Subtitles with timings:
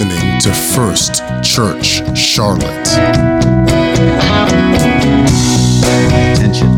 [0.00, 2.88] listening to First Church Charlotte.
[6.32, 6.68] Attention.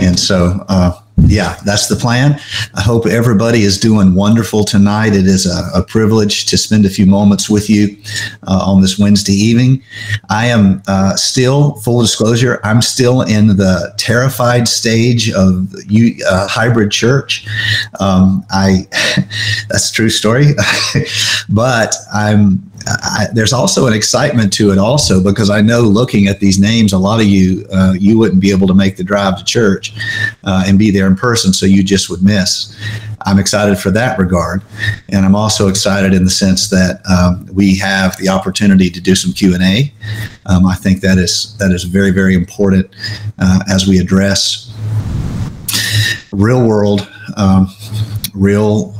[0.00, 2.40] And so, uh, yeah, that's the plan.
[2.74, 5.14] I hope everybody is doing wonderful tonight.
[5.14, 7.96] It is a, a privilege to spend a few moments with you
[8.46, 9.82] uh, on this Wednesday evening.
[10.28, 16.48] I am uh, still, full disclosure, I'm still in the terrified stage of you, uh,
[16.48, 17.46] hybrid church.
[18.00, 18.86] Um, I
[19.68, 20.54] that's a true story,
[21.48, 26.40] but I'm I, there's also an excitement to it also because I know looking at
[26.40, 29.38] these names, a lot of you uh, you wouldn't be able to make the drive
[29.38, 29.92] to church
[30.44, 32.76] uh, and be there in person, so you just would miss.
[33.26, 34.62] I'm excited for that regard,
[35.10, 39.14] and I'm also excited in the sense that um, we have the opportunity to do
[39.14, 39.92] some Q and A.
[40.46, 42.88] Um, I think that is that is very very important
[43.38, 44.72] uh, as we address
[46.32, 47.68] real world, um,
[48.34, 48.94] real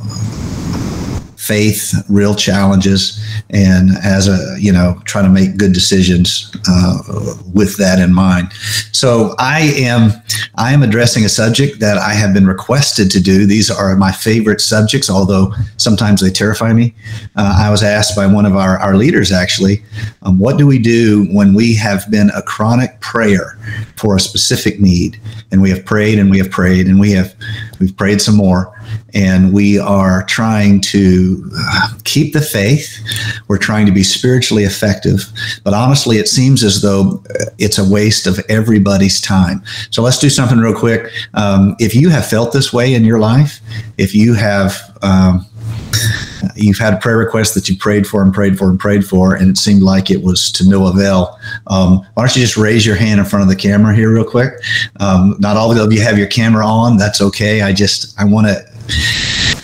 [1.41, 3.19] faith, real challenges,
[3.49, 6.99] and as a you know trying to make good decisions uh,
[7.51, 8.51] with that in mind.
[8.91, 10.11] So I am
[10.55, 13.47] I am addressing a subject that I have been requested to do.
[13.47, 16.93] These are my favorite subjects, although sometimes they terrify me.
[17.35, 19.83] Uh, I was asked by one of our our leaders actually,
[20.21, 23.57] um, what do we do when we have been a chronic prayer
[23.97, 25.19] for a specific need,
[25.51, 27.33] and we have prayed and we have prayed and we have
[27.79, 28.73] we've prayed some more
[29.13, 32.97] and we are trying to uh, keep the faith.
[33.47, 35.25] We're trying to be spiritually effective,
[35.63, 39.63] but honestly, it seems as though uh, it's a waste of everybody's time.
[39.89, 41.11] So let's do something real quick.
[41.33, 43.59] Um, if you have felt this way in your life,
[43.97, 45.45] if you have um,
[46.55, 49.49] you've had prayer request that you prayed for and prayed for and prayed for, and
[49.49, 51.39] it seemed like it was to no avail.
[51.67, 54.23] Um, why don't you just raise your hand in front of the camera here, real
[54.23, 54.53] quick?
[54.99, 56.97] Um, not all of you have your camera on.
[56.97, 57.61] That's okay.
[57.61, 59.61] I just I want to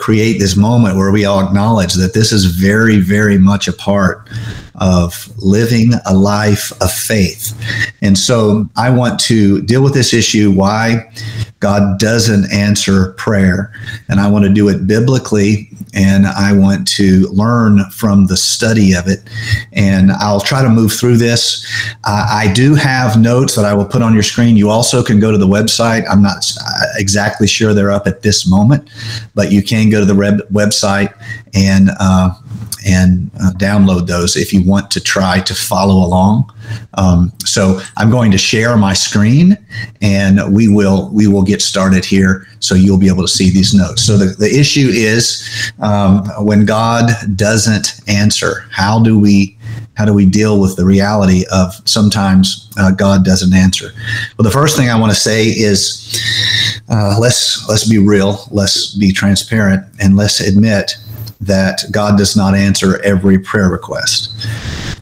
[0.00, 4.28] create this moment where we all acknowledge that this is very, very much a part
[4.76, 7.54] of living a life of faith.
[8.00, 11.12] And so I want to deal with this issue why
[11.60, 13.72] God doesn't answer prayer.
[14.08, 18.94] And I want to do it biblically and I want to learn from the study
[18.94, 19.20] of it.
[19.72, 21.66] And I'll try to move through this.
[22.04, 24.56] Uh, I do have notes that I will put on your screen.
[24.56, 26.04] You also can go to the website.
[26.08, 26.44] I'm not
[26.96, 28.90] exactly sure they're up at this moment,
[29.34, 31.12] but you can go to the web- website
[31.54, 32.30] and uh,
[32.86, 36.50] and uh, download those if you want to try to follow along.
[36.94, 39.56] Um, so I'm going to share my screen,
[40.00, 42.46] and we will we will get started here.
[42.60, 44.04] So you'll be able to see these notes.
[44.04, 49.56] So the, the issue is um, when God doesn't answer, how do we
[49.94, 53.92] how do we deal with the reality of sometimes uh, God doesn't answer?
[54.38, 56.18] Well, the first thing I want to say is
[56.88, 60.92] uh, let's let's be real, let's be transparent, and let's admit
[61.40, 64.32] that God does not answer every prayer request.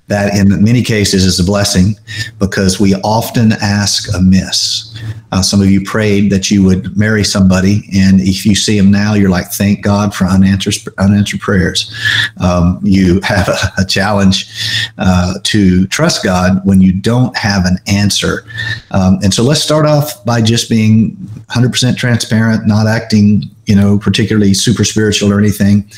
[0.09, 1.97] That in many cases is a blessing
[2.39, 4.85] because we often ask amiss.
[5.31, 8.91] Uh, some of you prayed that you would marry somebody, and if you see them
[8.91, 11.95] now, you're like, "Thank God for unanswered unanswered prayers."
[12.39, 14.49] Um, you have a, a challenge
[14.97, 18.47] uh, to trust God when you don't have an answer,
[18.91, 21.17] um, and so let's start off by just being
[21.51, 25.89] 100% transparent, not acting you know, particularly super spiritual or anything.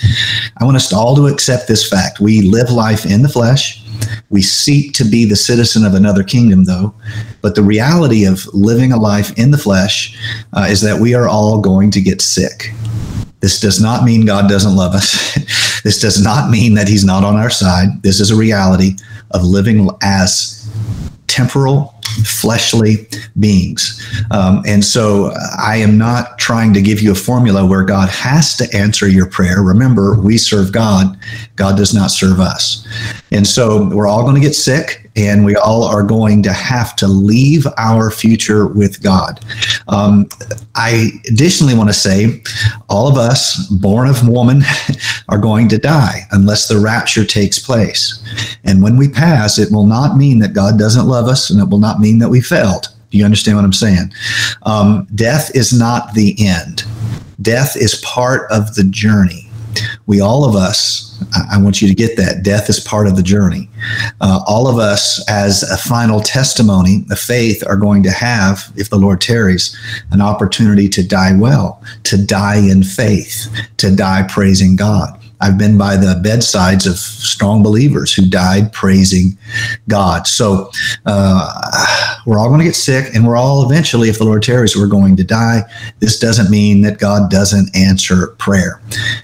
[0.56, 2.18] I want us all to accept this fact.
[2.18, 3.79] We live life in the flesh.
[4.30, 6.94] We seek to be the citizen of another kingdom, though.
[7.42, 10.16] But the reality of living a life in the flesh
[10.52, 12.72] uh, is that we are all going to get sick.
[13.40, 15.34] This does not mean God doesn't love us.
[15.84, 18.02] this does not mean that He's not on our side.
[18.02, 18.96] This is a reality
[19.30, 20.68] of living as
[21.26, 23.08] temporal fleshly
[23.38, 24.04] beings.
[24.30, 28.56] Um, and so I am not trying to give you a formula where God has
[28.56, 29.62] to answer your prayer.
[29.62, 31.18] Remember, we serve God,
[31.56, 32.86] God does not serve us.
[33.30, 36.94] And so we're all going to get sick and we all are going to have
[36.96, 39.44] to leave our future with God.
[39.88, 40.28] Um,
[40.74, 42.42] I additionally want to say
[42.88, 44.62] all of us born of woman
[45.28, 48.22] are going to die unless the rapture takes place.
[48.64, 51.68] And when we pass, it will not mean that God doesn't love us and it
[51.68, 52.88] will not mean that we failed.
[53.10, 54.12] Do you understand what I'm saying?
[54.62, 56.84] Um, death is not the end.
[57.42, 59.50] Death is part of the journey
[60.06, 61.09] we all of us
[61.50, 62.42] I want you to get that.
[62.42, 63.68] Death is part of the journey.
[64.20, 68.90] Uh, all of us, as a final testimony of faith, are going to have, if
[68.90, 69.76] the Lord tarries,
[70.10, 75.19] an opportunity to die well, to die in faith, to die praising God.
[75.40, 79.38] I've been by the bedsides of strong believers who died praising
[79.88, 80.26] God.
[80.26, 80.70] So
[81.06, 84.76] uh, we're all going to get sick, and we're all eventually, if the Lord tarries,
[84.76, 85.62] we're going to die.
[86.00, 88.80] This doesn't mean that God doesn't answer prayer.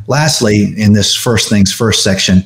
[0.06, 2.42] Lastly, in this first things first section,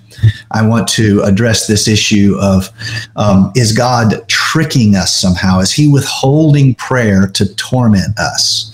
[0.51, 2.69] I want to address this issue of
[3.17, 5.61] um, is God tricking us somehow?
[5.61, 8.70] Is He withholding prayer to torment us?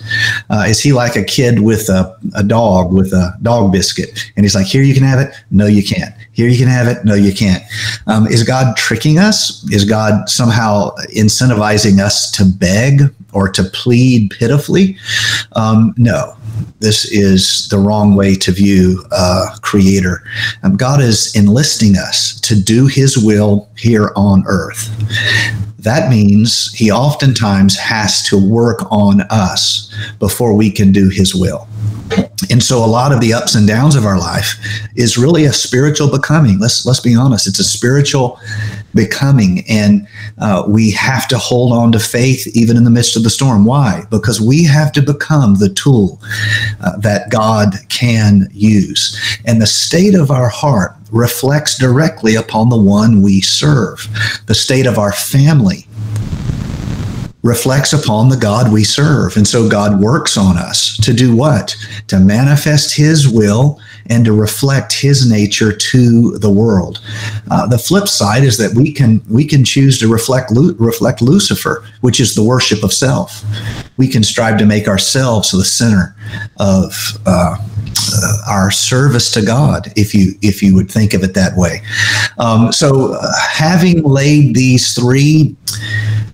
[0.50, 4.44] Uh, is He like a kid with a, a dog with a dog biscuit, and
[4.44, 6.14] He's like, "Here you can have it." No, you can't.
[6.32, 7.04] Here you can have it.
[7.04, 7.62] No, you can't.
[8.06, 9.64] Um, is God tricking us?
[9.72, 14.96] Is God somehow incentivizing us to beg or to plead pitifully?
[15.52, 16.36] Um, no
[16.80, 20.22] this is the wrong way to view uh, creator
[20.62, 24.90] um, god is enlisting us to do his will here on earth
[25.78, 31.68] that means he oftentimes has to work on us before we can do his will.
[32.50, 34.54] And so a lot of the ups and downs of our life
[34.94, 36.58] is really a spiritual becoming.
[36.58, 38.40] Let's let's be honest it's a spiritual
[38.94, 39.64] becoming.
[39.68, 40.06] And
[40.38, 43.64] uh, we have to hold on to faith even in the midst of the storm.
[43.64, 44.04] Why?
[44.10, 46.20] Because we have to become the tool
[46.80, 49.18] uh, that god can use.
[49.44, 54.08] And the state of our heart reflects directly upon the one we serve
[54.46, 55.86] the state of our family
[57.46, 59.36] reflects upon the God we serve.
[59.36, 61.76] And so God works on us to do what?
[62.08, 67.00] To manifest his will and to reflect his nature to the world.
[67.50, 71.84] Uh, the flip side is that we can we can choose to reflect reflect Lucifer,
[72.00, 73.44] which is the worship of self.
[73.96, 76.16] We can strive to make ourselves the center
[76.58, 77.56] of uh,
[78.12, 81.82] uh, our service to God, if you if you would think of it that way.
[82.38, 85.56] Um, so, uh, having laid these three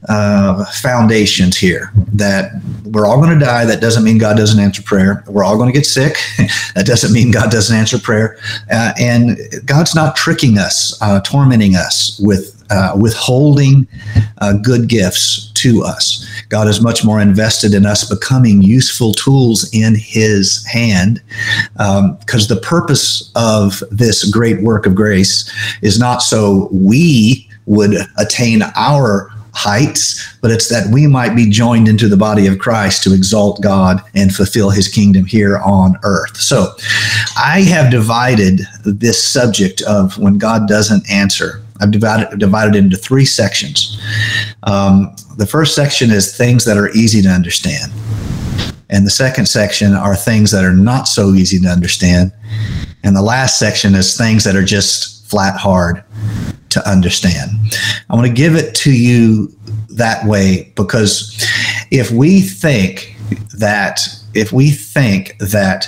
[0.08, 2.52] uh, foundations here that
[2.84, 3.64] we're all going to die.
[3.64, 5.22] That doesn't mean God doesn't answer prayer.
[5.26, 6.16] We're all going to get sick.
[6.74, 8.38] that doesn't mean God doesn't answer prayer.
[8.70, 13.86] Uh, and God's not tricking us, uh, tormenting us with uh, withholding
[14.38, 16.26] uh, good gifts to us.
[16.48, 21.22] God is much more invested in us becoming useful tools in His hand
[21.74, 25.50] because um, the purpose of this great work of grace
[25.82, 31.88] is not so we would attain our heights, but it's that we might be joined
[31.88, 36.36] into the body of Christ to exalt God and fulfill his kingdom here on earth.
[36.38, 36.72] So
[37.36, 41.62] I have divided this subject of when God doesn't answer.
[41.82, 44.00] I've divided, divided into three sections.
[44.62, 47.92] Um, the first section is things that are easy to understand.
[48.88, 52.32] And the second section are things that are not so easy to understand.
[53.02, 56.04] And the last section is things that are just flat hard
[56.68, 57.50] to understand.
[58.08, 59.48] I want to give it to you
[59.88, 61.44] that way because
[61.90, 63.16] if we think
[63.58, 64.00] that
[64.34, 65.86] if we think that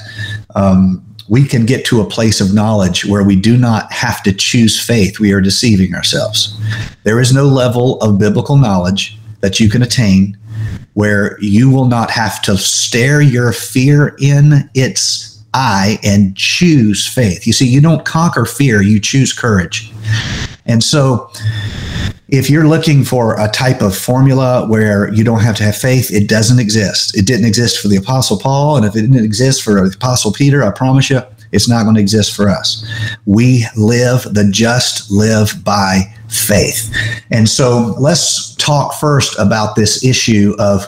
[0.55, 4.33] um, we can get to a place of knowledge where we do not have to
[4.33, 6.59] choose faith, we are deceiving ourselves.
[7.05, 10.37] There is no level of biblical knowledge that you can attain
[10.95, 17.47] where you will not have to stare your fear in its eye and choose faith.
[17.47, 19.93] You see, you don't conquer fear, you choose courage.
[20.67, 21.31] And so,
[22.29, 26.11] if you're looking for a type of formula where you don't have to have faith,
[26.11, 27.17] it doesn't exist.
[27.17, 28.77] It didn't exist for the Apostle Paul.
[28.77, 31.21] And if it didn't exist for the Apostle Peter, I promise you,
[31.53, 32.85] it's not going to exist for us.
[33.27, 36.93] We live, the just live by faith.
[37.31, 40.87] And so let's talk first about this issue of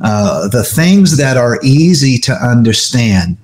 [0.00, 3.36] uh, the things that are easy to understand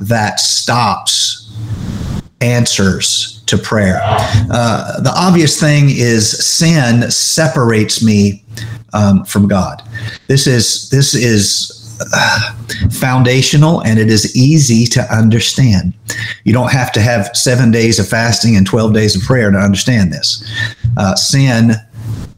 [0.00, 1.42] that stops
[2.42, 4.00] answers to prayer.
[4.02, 8.44] Uh, the obvious thing is sin separates me
[8.92, 9.82] um, from God.
[10.26, 11.78] This is this is
[12.12, 12.54] uh,
[12.90, 15.94] foundational and it is easy to understand.
[16.44, 19.58] You don't have to have seven days of fasting and 12 days of prayer to
[19.58, 20.44] understand this.
[20.96, 21.72] Uh, sin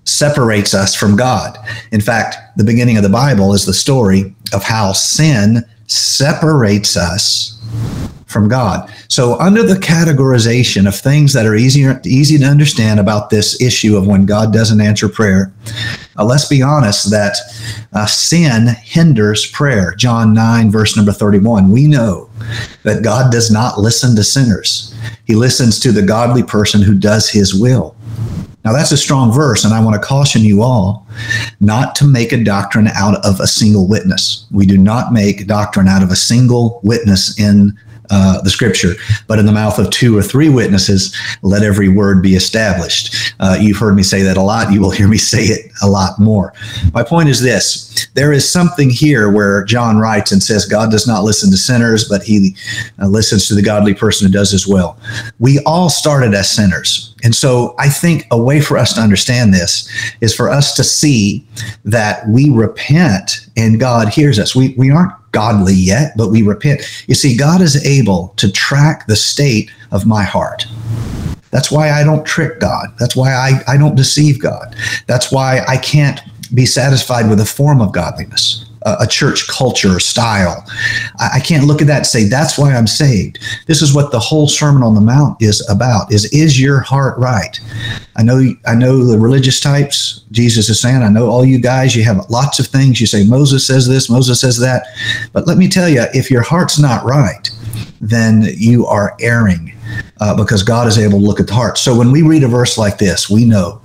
[0.04, 1.56] separates us from God.
[1.92, 7.54] In fact, the beginning of the Bible is the story of how sin separates us
[8.34, 8.92] from God.
[9.08, 13.96] So, under the categorization of things that are easier, easy to understand about this issue
[13.96, 15.52] of when God doesn't answer prayer,
[16.18, 17.36] uh, let's be honest that
[17.94, 19.94] uh, sin hinders prayer.
[19.94, 21.70] John 9, verse number 31.
[21.70, 22.28] We know
[22.82, 27.30] that God does not listen to sinners, He listens to the godly person who does
[27.30, 27.96] His will.
[28.64, 31.06] Now, that's a strong verse, and I want to caution you all
[31.60, 34.46] not to make a doctrine out of a single witness.
[34.50, 37.78] We do not make doctrine out of a single witness in
[38.10, 38.94] uh, the scripture,
[39.26, 43.34] but in the mouth of two or three witnesses, let every word be established.
[43.40, 44.72] Uh, you've heard me say that a lot.
[44.72, 46.52] You will hear me say it a lot more.
[46.92, 51.06] My point is this there is something here where John writes and says, God does
[51.06, 52.56] not listen to sinners, but he
[53.00, 54.98] uh, listens to the godly person who does as well.
[55.38, 57.14] We all started as sinners.
[57.24, 59.88] And so I think a way for us to understand this
[60.20, 61.46] is for us to see
[61.84, 64.54] that we repent and God hears us.
[64.54, 66.80] We, we aren't godly yet, but we repent.
[67.06, 70.66] You see, God is able to track the state of my heart.
[71.50, 72.94] That's why I don't trick God.
[72.98, 74.74] That's why I, I don't deceive God.
[75.06, 76.20] That's why I can't
[76.54, 80.64] be satisfied with a form of godliness a, church culture or style.
[81.18, 83.38] I, I can't look at that and say that's why I'm saved.
[83.66, 87.18] This is what the whole Sermon on the Mount is about: is is your heart
[87.18, 87.58] right?
[88.16, 90.22] I know I know the religious types.
[90.30, 91.96] Jesus is saying, I know all you guys.
[91.96, 93.00] You have lots of things.
[93.00, 94.86] You say Moses says this, Moses says that,
[95.32, 97.50] but let me tell you, if your heart's not right,
[98.00, 99.73] then you are erring.
[100.20, 101.76] Uh, because God is able to look at the heart.
[101.76, 103.82] So when we read a verse like this, we know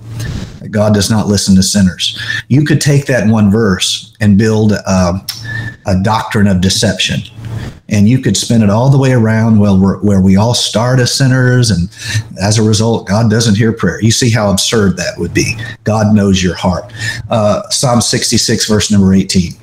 [0.70, 2.18] God does not listen to sinners.
[2.48, 5.26] You could take that one verse and build a,
[5.86, 7.20] a doctrine of deception.
[7.88, 11.12] And you could spin it all the way around well, where we all start as
[11.12, 11.88] sinners, and
[12.40, 14.00] as a result, God doesn't hear prayer.
[14.00, 15.56] You see how absurd that would be.
[15.82, 16.92] God knows your heart.
[17.28, 19.54] Uh, Psalm 66, verse number 18.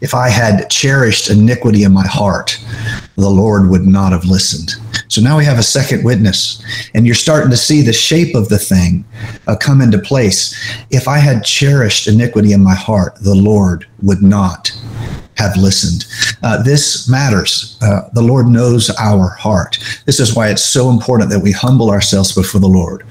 [0.00, 2.62] If I had cherished iniquity in my heart,
[3.16, 4.74] the Lord would not have listened.
[5.08, 6.62] So now we have a second witness,
[6.94, 9.04] and you're starting to see the shape of the thing
[9.46, 10.54] uh, come into place.
[10.90, 14.72] If I had cherished iniquity in my heart, the Lord would not
[15.36, 16.06] have listened.
[16.42, 17.78] Uh, this matters.
[17.82, 19.78] Uh, the Lord knows our heart.
[20.06, 23.04] This is why it's so important that we humble ourselves before the Lord.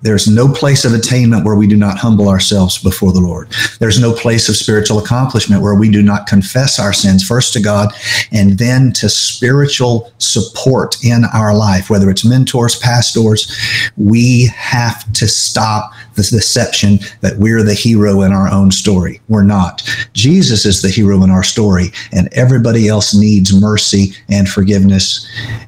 [0.00, 3.50] There's no place of attainment where we do not humble ourselves before the Lord.
[3.80, 7.60] There's no place of spiritual accomplishment where we do not confess our sins first to
[7.60, 7.92] God
[8.30, 13.52] and then to spiritual support in our life, whether it's mentors, pastors.
[13.96, 19.20] We have to stop the deception that we're the hero in our own story.
[19.28, 19.82] We're not.
[20.12, 25.26] Jesus is the hero in our story, and everybody else needs mercy and forgiveness.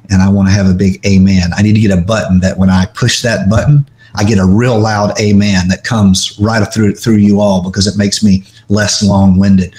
[0.09, 1.51] And I want to have a big amen.
[1.55, 4.45] I need to get a button that when I push that button, I get a
[4.45, 9.03] real loud amen that comes right through through you all because it makes me less
[9.03, 9.75] long-winded.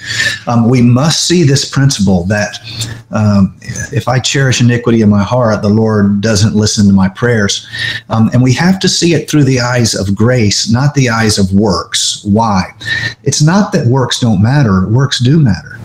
[0.47, 2.59] Um, we must see this principle that
[3.11, 3.55] um,
[3.91, 7.67] if I cherish iniquity in my heart, the Lord doesn't listen to my prayers,
[8.09, 11.37] um, and we have to see it through the eyes of grace, not the eyes
[11.37, 12.23] of works.
[12.23, 12.71] Why?
[13.23, 15.79] It's not that works don't matter; works do matter.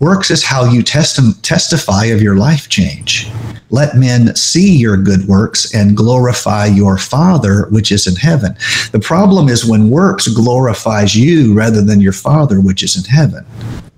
[0.00, 3.28] Works is how you testi- testify of your life change.
[3.70, 8.56] Let men see your good works and glorify your Father which is in heaven.
[8.92, 13.44] The problem is when works glorifies you rather than your Father which is in heaven.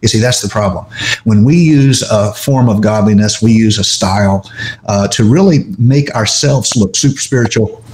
[0.03, 0.87] You see, that's the problem.
[1.25, 4.51] When we use a form of godliness, we use a style
[4.87, 7.85] uh, to really make ourselves look super spiritual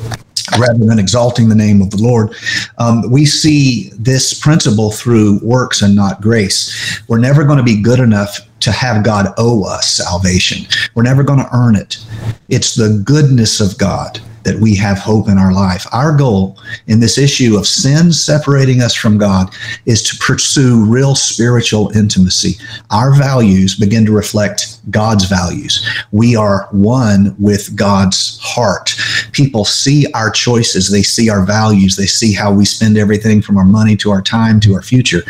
[0.58, 2.34] rather than exalting the name of the Lord.
[2.78, 7.02] Um, we see this principle through works and not grace.
[7.08, 10.66] We're never going to be good enough to have God owe us salvation.
[10.96, 12.04] We're never going to earn it.
[12.48, 15.86] It's the goodness of God that we have hope in our life.
[15.92, 16.58] Our goal
[16.88, 19.54] in this issue of sin separating us from God
[19.86, 22.54] is to pursue real spiritual intimacy.
[22.90, 25.88] Our values begin to reflect God's values.
[26.10, 28.96] We are one with God's heart.
[29.36, 33.58] People see our choices, they see our values, they see how we spend everything from
[33.58, 35.22] our money to our time to our future,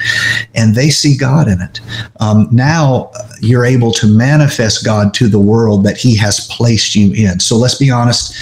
[0.55, 1.81] and they see God in it.
[2.21, 3.11] Um, now
[3.41, 7.41] you're able to manifest God to the world that He has placed you in.
[7.41, 8.33] So let's be honest.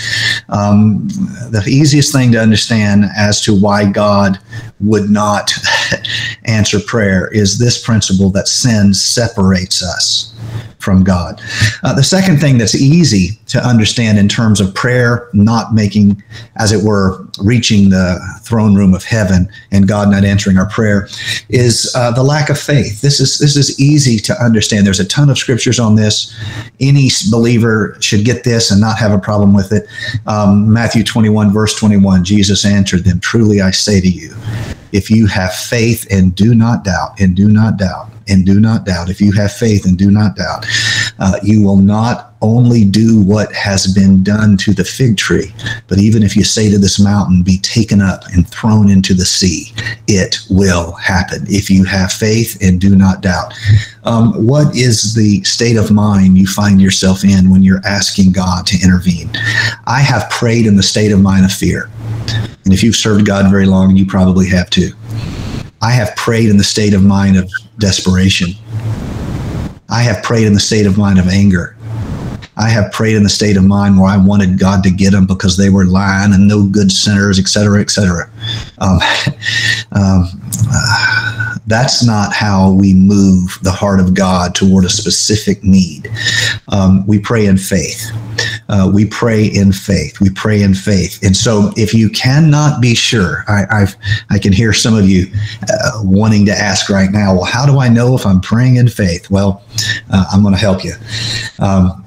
[0.51, 1.09] Um,
[1.51, 4.39] the easiest thing to understand as to why God
[4.81, 5.51] would not
[6.45, 10.35] answer prayer is this principle that sin separates us
[10.85, 11.41] from God.
[11.83, 16.23] Uh, the second thing that's easy to understand in terms of prayer not making,
[16.57, 21.09] as it were, reaching the throne room of heaven and God not answering our prayer
[21.49, 23.01] is uh, the lack of faith.
[23.01, 24.87] This is this is easy to understand.
[24.87, 26.37] There's a ton of scriptures on this.
[26.81, 29.87] Any believer should get this and not have a problem with it.
[30.27, 34.35] Um, Matthew 21, verse 21, Jesus answered them, "Truly I say to you."
[34.93, 38.85] If you have faith and do not doubt, and do not doubt, and do not
[38.85, 40.67] doubt, if you have faith and do not doubt,
[41.19, 45.55] uh, you will not only do what has been done to the fig tree,
[45.89, 49.25] but even if you say to this mountain, be taken up and thrown into the
[49.25, 49.73] sea,
[50.07, 53.55] it will happen if you have faith and do not doubt.
[54.05, 58.67] Um, what is the state of mind you find yourself in when you're asking God
[58.67, 59.31] to intervene?
[59.87, 61.91] I have prayed in the state of mind of fear.
[62.65, 64.93] And if you've served God very long, you probably have too.
[65.81, 68.51] I have prayed in the state of mind of desperation.
[69.89, 71.77] I have prayed in the state of mind of anger.
[72.57, 75.27] I have prayed in the state of mind where I wanted God to get them
[75.27, 78.31] because they were lying and no good sinners, et cetera, et cetera.
[78.79, 78.99] Um,
[79.93, 80.31] um,
[80.71, 86.11] uh, that's not how we move the heart of God toward a specific need.
[86.69, 88.11] Um, we pray in faith.
[88.69, 90.21] Uh, we pray in faith.
[90.21, 91.23] We pray in faith.
[91.23, 93.97] And so, if you cannot be sure, I, I've
[94.31, 95.27] I can hear some of you
[95.69, 97.35] uh, wanting to ask right now.
[97.35, 99.31] Well, how do I know if I'm praying in faith?
[99.31, 99.63] Well,
[100.11, 100.95] uh, I'm going to help you.
[101.59, 102.05] Um,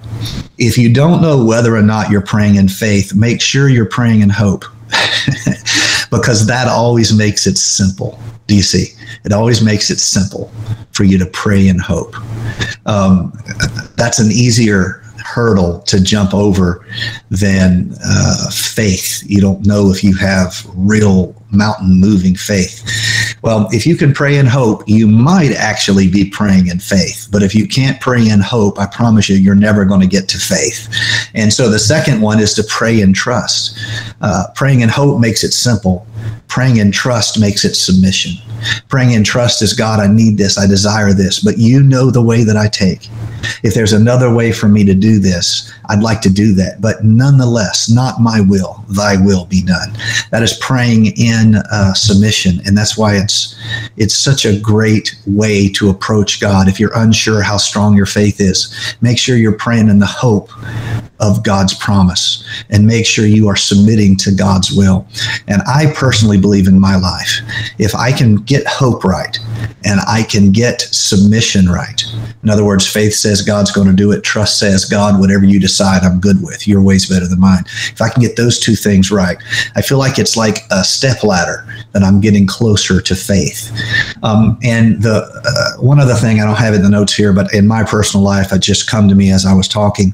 [0.58, 4.22] if you don't know whether or not you're praying in faith, make sure you're praying
[4.22, 4.66] in hope
[6.10, 8.20] because that always makes it simple.
[8.48, 8.94] Do you see?
[9.26, 10.52] It always makes it simple
[10.92, 12.16] for you to pray in hope.
[12.86, 13.34] Um,
[13.98, 16.86] that's an easier hurdle to jump over
[17.29, 19.24] than uh, faith.
[19.25, 22.84] You don't know if you have real mountain moving faith.
[23.41, 27.27] Well, if you can pray in hope, you might actually be praying in faith.
[27.31, 30.27] But if you can't pray in hope, I promise you, you're never going to get
[30.29, 30.89] to faith.
[31.34, 33.77] And so the second one is to pray in trust.
[34.22, 36.07] Uh, praying in hope makes it simple,
[36.47, 38.33] praying in trust makes it submission.
[38.89, 42.21] Praying in trust is God, I need this, I desire this, but you know the
[42.21, 43.09] way that I take.
[43.63, 46.81] If there's another way for me to do this, I'd like to do that.
[46.81, 49.93] But nonetheless, not my will, thy will be done.
[50.31, 52.62] That is praying in uh, submission.
[52.65, 53.55] And that's why it's
[53.95, 56.67] it's such a great way to approach God.
[56.67, 60.50] If you're unsure how strong your faith is, make sure you're praying in the hope
[61.19, 65.07] of God's promise and make sure you are submitting to God's will.
[65.47, 67.39] And I personally believe in my life,
[67.77, 69.38] if I can get hope right
[69.86, 72.03] and I can get submission right.
[72.43, 75.59] In other words, faith says God's going to do it, trust says God, whatever you
[75.59, 76.67] decide, I'm good with.
[76.67, 77.63] Your way's better than mine.
[77.91, 79.38] If I can get those two things right,
[79.75, 83.71] I feel like it's like a step ladder that I'm getting closer to faith.
[84.24, 87.53] Um, and the uh, one other thing I don't have in the notes here, but
[87.53, 90.13] in my personal life, it just come to me as I was talking.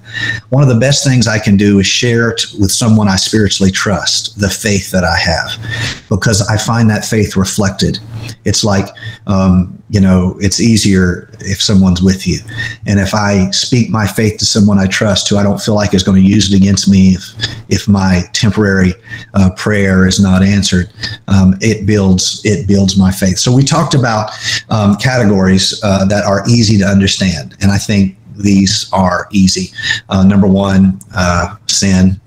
[0.49, 3.71] One of the best things I can do is share it with someone I spiritually
[3.71, 7.99] trust, the faith that I have, because I find that faith reflected.
[8.43, 8.87] It's like
[9.27, 12.39] um, you know, it's easier if someone's with you.
[12.87, 15.93] And if I speak my faith to someone I trust who I don't feel like
[15.93, 17.23] is going to use it against me if,
[17.69, 18.93] if my temporary
[19.35, 20.91] uh, prayer is not answered,
[21.27, 23.37] um, it builds it builds my faith.
[23.37, 24.31] So we talked about
[24.71, 29.71] um, categories uh, that are easy to understand, and I think these are easy.
[30.09, 32.19] Uh, number one, uh, sin.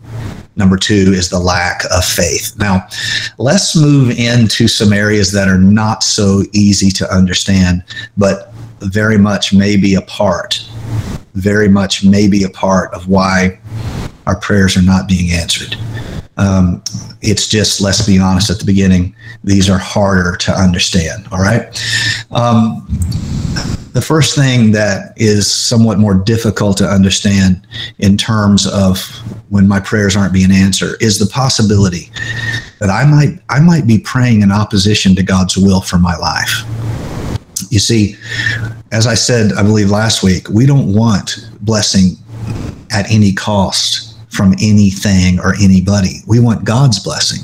[0.57, 2.57] Number two is the lack of faith.
[2.59, 2.87] Now,
[3.39, 7.85] let's move into some areas that are not so easy to understand,
[8.17, 10.67] but very much may be a part,
[11.35, 13.59] very much may be a part of why
[14.27, 15.77] our prayers are not being answered.
[16.39, 16.83] Um,
[17.23, 21.27] it's just, let's be honest at the beginning, these are harder to understand.
[21.33, 21.67] All right.
[22.31, 22.87] Um,
[23.93, 27.67] the first thing that is somewhat more difficult to understand
[27.99, 29.01] in terms of
[29.49, 32.11] when my prayers aren't being answered is the possibility
[32.79, 36.63] that I might I might be praying in opposition to God's will for my life.
[37.71, 38.17] You see,
[38.93, 42.17] as I said, I believe last week, we don't want blessing
[42.91, 46.21] at any cost from anything or anybody.
[46.27, 47.43] We want God's blessing.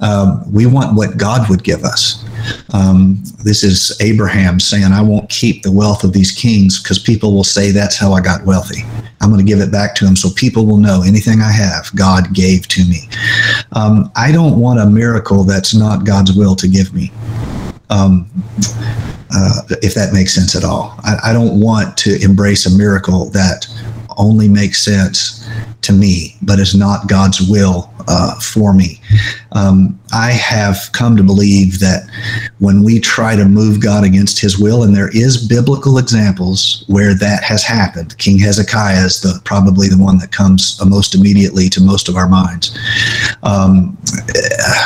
[0.00, 2.21] Um, we want what God would give us.
[2.72, 7.32] Um, this is Abraham saying, I won't keep the wealth of these kings because people
[7.34, 8.82] will say that's how I got wealthy.
[9.20, 11.94] I'm going to give it back to them so people will know anything I have,
[11.94, 13.08] God gave to me.
[13.72, 17.12] Um, I don't want a miracle that's not God's will to give me.
[17.90, 18.28] Um,
[19.34, 20.94] uh, if that makes sense at all.
[21.04, 23.66] I, I don't want to embrace a miracle that
[24.16, 25.48] only makes sense
[25.82, 29.00] to me, but is not God's will uh, for me.
[29.52, 32.08] Um, I have come to believe that
[32.58, 37.14] when we try to move God against His will, and there is biblical examples where
[37.14, 38.16] that has happened.
[38.18, 42.28] King Hezekiah is the probably the one that comes most immediately to most of our
[42.28, 42.76] minds.
[43.42, 43.98] Um,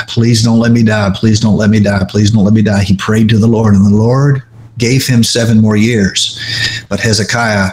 [0.09, 1.11] please don't let me die.
[1.15, 2.05] Please don't let me die.
[2.09, 2.83] Please don't let me die.
[2.83, 4.43] He prayed to the Lord, and the Lord
[4.79, 6.39] gave him seven more years.
[6.89, 7.73] But Hezekiah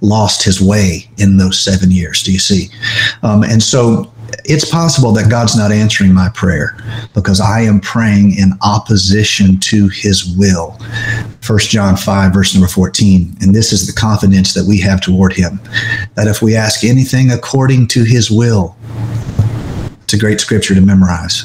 [0.00, 2.22] lost his way in those seven years.
[2.22, 2.68] Do you see?
[3.22, 4.12] Um, and so
[4.44, 6.76] it's possible that God's not answering my prayer
[7.14, 10.78] because I am praying in opposition to his will.
[11.40, 13.36] First John 5, verse number 14.
[13.40, 15.60] And this is the confidence that we have toward him
[16.14, 18.76] that if we ask anything according to his will,
[20.14, 21.44] a great scripture to memorize.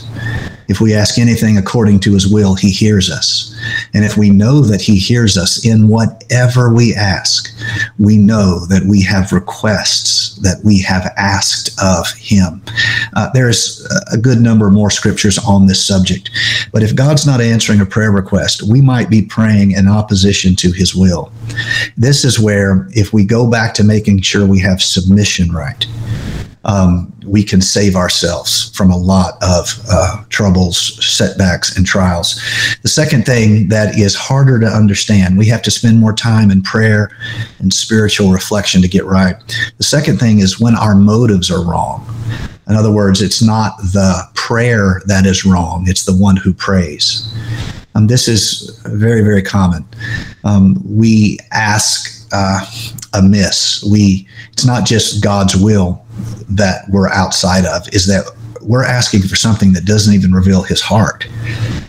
[0.69, 3.59] If we ask anything according to his will, he hears us.
[3.95, 7.51] And if we know that he hears us in whatever we ask,
[7.97, 12.61] we know that we have requests that we have asked of him.
[13.15, 16.29] Uh, there's a good number more scriptures on this subject.
[16.71, 20.71] But if God's not answering a prayer request, we might be praying in opposition to
[20.71, 21.31] his will.
[21.97, 25.85] This is where, if we go back to making sure we have submission right,
[26.63, 32.41] um, we can save ourselves from a lot of uh, troubles, setbacks, and trials.
[32.81, 36.61] The second thing that is harder to understand, we have to spend more time in
[36.61, 37.11] prayer
[37.59, 39.35] and spiritual reflection to get right.
[39.77, 42.05] The second thing is when our motives are wrong.
[42.67, 47.31] In other words, it's not the prayer that is wrong, it's the one who prays.
[47.95, 49.85] Um, this is very, very common.
[50.43, 52.65] Um, we ask uh,
[53.13, 53.83] amiss.
[53.83, 56.05] We it's not just God's will
[56.49, 57.87] that we're outside of.
[57.93, 58.25] Is that
[58.61, 61.27] we're asking for something that doesn't even reveal His heart.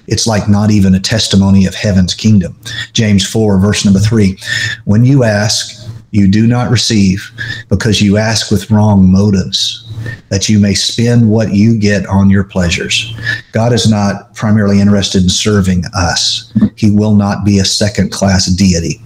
[0.07, 2.59] It's like not even a testimony of heaven's kingdom.
[2.93, 4.39] James four verse number three.
[4.85, 7.31] When you ask, you do not receive
[7.69, 9.90] because you ask with wrong motives
[10.29, 13.15] that you may spend what you get on your pleasures.
[13.53, 16.53] God is not primarily interested in serving us.
[16.77, 19.01] He will not be a second class deity.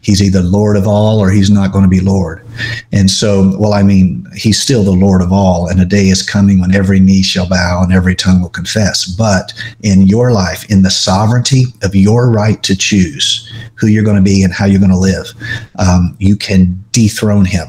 [0.00, 2.46] He's either Lord of all or he's not going to be Lord.
[2.92, 6.22] And so, well, I mean, he's still the Lord of all, and a day is
[6.22, 9.06] coming when every knee shall bow and every tongue will confess.
[9.06, 9.52] But
[9.82, 14.22] in your life, in the sovereignty of your right to choose who you're going to
[14.22, 15.32] be and how you're going to live,
[15.78, 17.68] um, you can dethrone him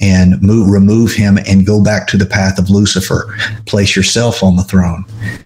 [0.00, 3.34] and move, remove him and go back to the path of Lucifer.
[3.66, 5.04] Place yourself on the throne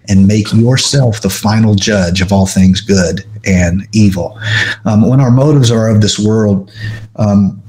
[0.09, 4.39] and make yourself the final judge of all things good and evil.
[4.85, 6.71] Um, when our motives are of this world,
[7.17, 7.63] um,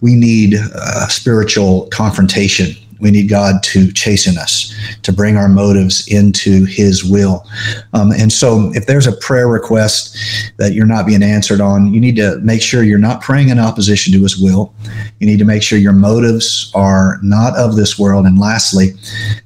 [0.00, 6.08] we need uh, spiritual confrontation we need God to chasten us, to bring our motives
[6.08, 7.46] into His will.
[7.92, 10.16] Um, and so, if there's a prayer request
[10.56, 13.58] that you're not being answered on, you need to make sure you're not praying in
[13.58, 14.74] opposition to His will.
[15.20, 18.24] You need to make sure your motives are not of this world.
[18.24, 18.92] And lastly,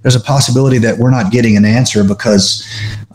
[0.03, 2.65] there's a possibility that we're not getting an answer because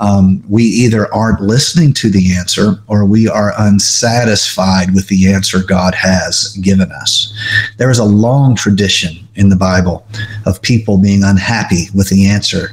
[0.02, 5.64] um, we either aren't listening to the answer or we are unsatisfied with the answer
[5.64, 7.34] God has given us.
[7.78, 10.06] There is a long tradition in the Bible
[10.46, 12.72] of people being unhappy with the answer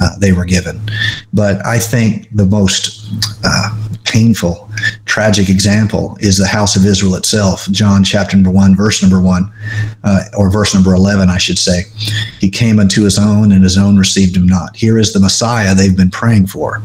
[0.00, 0.80] uh, they were given.
[1.32, 3.10] But I think the most
[3.44, 3.70] uh,
[4.04, 4.70] painful,
[5.04, 7.68] tragic example is the house of Israel itself.
[7.70, 9.52] John chapter number one, verse number one,
[10.02, 11.82] uh, or verse number 11, I should say.
[12.40, 14.76] He came unto his own, and his own received him not.
[14.76, 16.82] Here is the Messiah they've been praying for.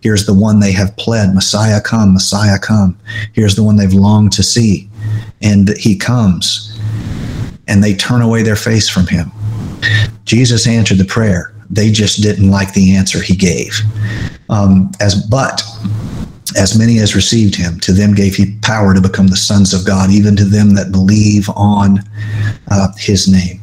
[0.00, 2.98] Here's the one they have pled Messiah come, Messiah come.
[3.32, 4.88] Here's the one they've longed to see.
[5.42, 6.78] And he comes,
[7.68, 9.30] and they turn away their face from him.
[10.24, 11.52] Jesus answered the prayer.
[11.70, 13.80] They just didn't like the answer he gave.
[14.48, 15.62] Um, as but
[16.56, 19.86] as many as received him, to them gave he power to become the sons of
[19.86, 22.00] God, even to them that believe on
[22.70, 23.60] uh, his name.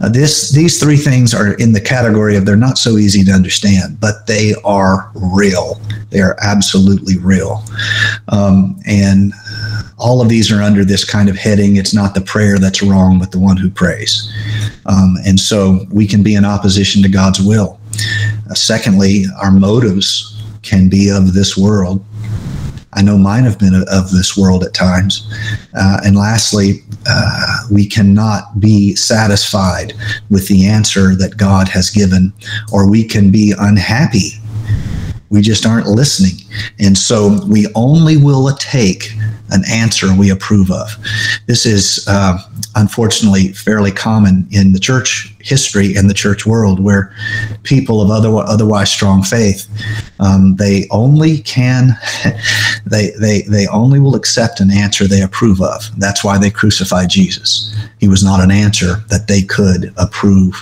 [0.00, 3.32] Uh, this, these three things are in the category of they're not so easy to
[3.32, 5.80] understand, but they are real.
[6.10, 7.62] They are absolutely real.
[8.28, 9.32] Um, and
[9.98, 11.76] all of these are under this kind of heading.
[11.76, 14.32] It's not the prayer that's wrong, but the one who prays.
[14.86, 17.80] Um, and so we can be in opposition to God's will.
[18.48, 22.04] Uh, secondly, our motives can be of this world.
[22.94, 25.28] I know mine have been of this world at times.
[25.74, 29.92] Uh, and lastly, uh, we cannot be satisfied
[30.30, 32.32] with the answer that God has given,
[32.72, 34.30] or we can be unhappy.
[35.30, 36.40] We just aren't listening.
[36.78, 39.12] And so we only will take
[39.50, 40.90] an answer we approve of.
[41.46, 42.38] This is uh,
[42.76, 47.14] unfortunately fairly common in the church history and the church world, where
[47.62, 49.66] people of other, otherwise strong faith
[50.20, 51.96] um, they only can
[52.86, 55.88] they they they only will accept an answer they approve of.
[55.98, 57.74] That's why they crucified Jesus.
[57.98, 60.56] He was not an answer that they could approve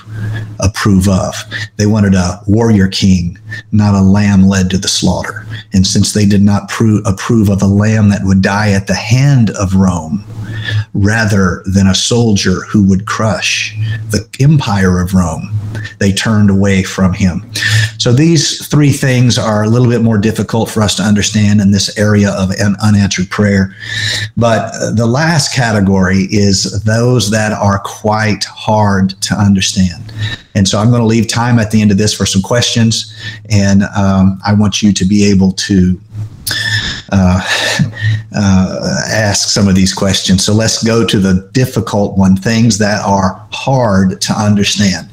[0.60, 1.34] approve of.
[1.76, 3.38] They wanted a warrior king,
[3.72, 5.46] not a lamb led to the slaughter.
[5.72, 6.70] And since they did not
[7.04, 10.24] approve of a lamb that would die at the hand of Rome,
[10.94, 13.76] rather than a soldier who would crush
[14.10, 15.50] the empire of Rome.
[15.98, 17.50] They turned away from him.
[17.98, 21.70] So these three things are a little bit more difficult for us to understand in
[21.70, 23.74] this area of an unanswered prayer.
[24.36, 30.12] But uh, the last category is those that are quite hard to understand.
[30.56, 33.14] And so I'm going to leave time at the end of this for some questions.
[33.50, 36.00] And um, I want you to be able to
[37.12, 37.40] uh,
[38.34, 40.44] uh, ask some of these questions.
[40.44, 45.10] So let's go to the difficult one things that are hard to understand.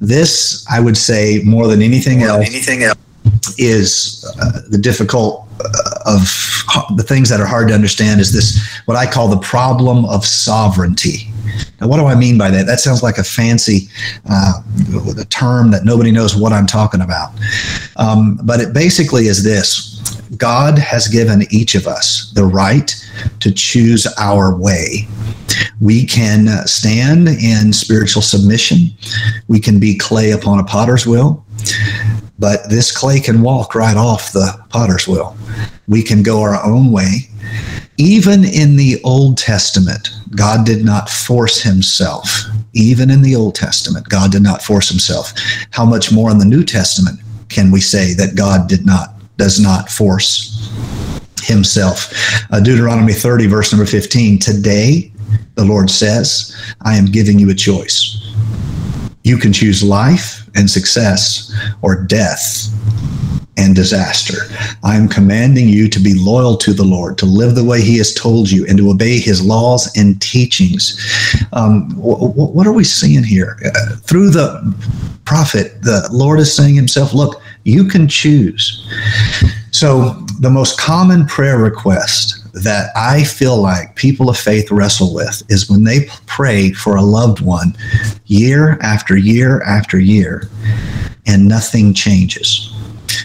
[0.00, 2.98] This, I would say, more than anything more else, than anything else,
[3.58, 6.22] is uh, the difficult uh, of
[6.96, 10.24] the things that are hard to understand is this what I call the problem of
[10.24, 11.30] sovereignty.
[11.80, 12.66] Now, what do I mean by that?
[12.66, 13.88] That sounds like a fancy
[14.28, 14.60] uh,
[15.18, 17.30] a term that nobody knows what I'm talking about.
[17.96, 19.98] Um, but it basically is this
[20.36, 22.94] God has given each of us the right
[23.40, 25.08] to choose our way.
[25.80, 28.90] We can stand in spiritual submission.
[29.48, 31.44] We can be clay upon a potter's wheel,
[32.38, 35.36] but this clay can walk right off the potter's wheel.
[35.86, 37.28] We can go our own way.
[37.96, 42.44] Even in the Old Testament, God did not force himself.
[42.74, 45.32] Even in the Old Testament, God did not force himself.
[45.70, 49.60] How much more in the New Testament can we say that God did not does
[49.60, 50.70] not force
[51.42, 52.12] himself.
[52.50, 54.38] Uh, Deuteronomy 30, verse number 15.
[54.38, 55.12] Today,
[55.54, 58.34] the Lord says, I am giving you a choice.
[59.22, 62.67] You can choose life and success or death
[63.58, 64.44] and disaster.
[64.82, 67.98] I am commanding you to be loyal to the Lord, to live the way He
[67.98, 70.98] has told you, and to obey His laws and teachings.
[71.52, 73.58] Um, wh- what are we seeing here?
[73.64, 74.74] Uh, through the
[75.24, 78.88] prophet, the Lord is saying Himself, Look, you can choose.
[79.72, 85.42] So, the most common prayer request that I feel like people of faith wrestle with
[85.48, 87.76] is when they pray for a loved one
[88.26, 90.48] year after year after year
[91.26, 92.72] and nothing changes.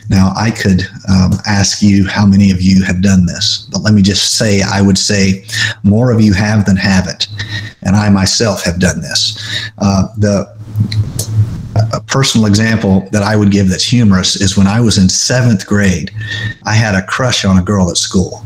[0.09, 3.93] Now, I could um, ask you how many of you have done this, but let
[3.93, 5.45] me just say I would say
[5.83, 7.27] more of you have than haven't.
[7.81, 9.71] And I myself have done this.
[9.77, 10.53] Uh, the
[11.93, 15.65] a personal example that I would give that's humorous is when I was in seventh
[15.65, 16.11] grade,
[16.65, 18.43] I had a crush on a girl at school.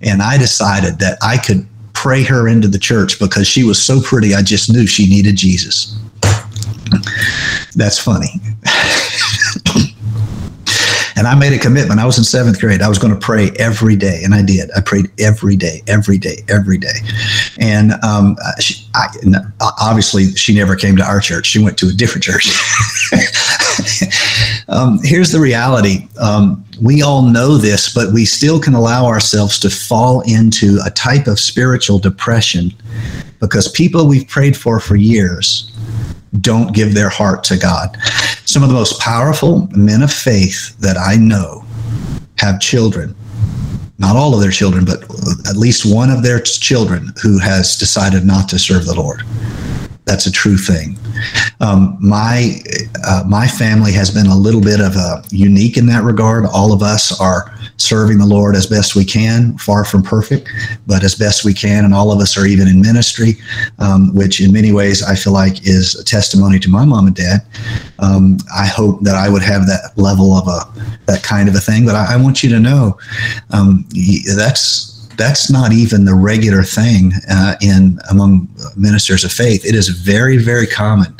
[0.00, 4.00] And I decided that I could pray her into the church because she was so
[4.00, 5.98] pretty, I just knew she needed Jesus.
[7.74, 8.28] That's funny.
[11.16, 12.00] And I made a commitment.
[12.00, 12.82] I was in seventh grade.
[12.82, 14.70] I was going to pray every day, and I did.
[14.76, 16.98] I prayed every day, every day, every day.
[17.58, 19.08] And um, she, I,
[19.80, 21.46] obviously, she never came to our church.
[21.46, 22.48] She went to a different church.
[24.68, 26.08] um, here's the reality.
[26.20, 30.90] Um, we all know this, but we still can allow ourselves to fall into a
[30.90, 32.72] type of spiritual depression
[33.40, 35.70] because people we've prayed for for years
[36.40, 37.96] don't give their heart to God.
[38.44, 41.64] Some of the most powerful men of faith that I know
[42.38, 43.14] have children.
[43.98, 45.02] Not all of their children, but
[45.48, 49.22] at least one of their children who has decided not to serve the Lord.
[50.04, 50.98] That's a true thing.
[51.60, 52.60] Um, my
[53.06, 56.44] uh, my family has been a little bit of a unique in that regard.
[56.44, 60.50] All of us are serving the Lord as best we can, far from perfect,
[60.86, 61.86] but as best we can.
[61.86, 63.38] And all of us are even in ministry,
[63.78, 67.16] um, which in many ways I feel like is a testimony to my mom and
[67.16, 67.40] dad.
[67.98, 70.70] Um, I hope that I would have that level of a
[71.06, 71.86] that kind of a thing.
[71.86, 72.98] But I, I want you to know
[73.52, 73.86] um,
[74.36, 79.64] that's that's not even the regular thing uh, in among ministers of faith.
[79.64, 81.14] It is very, very common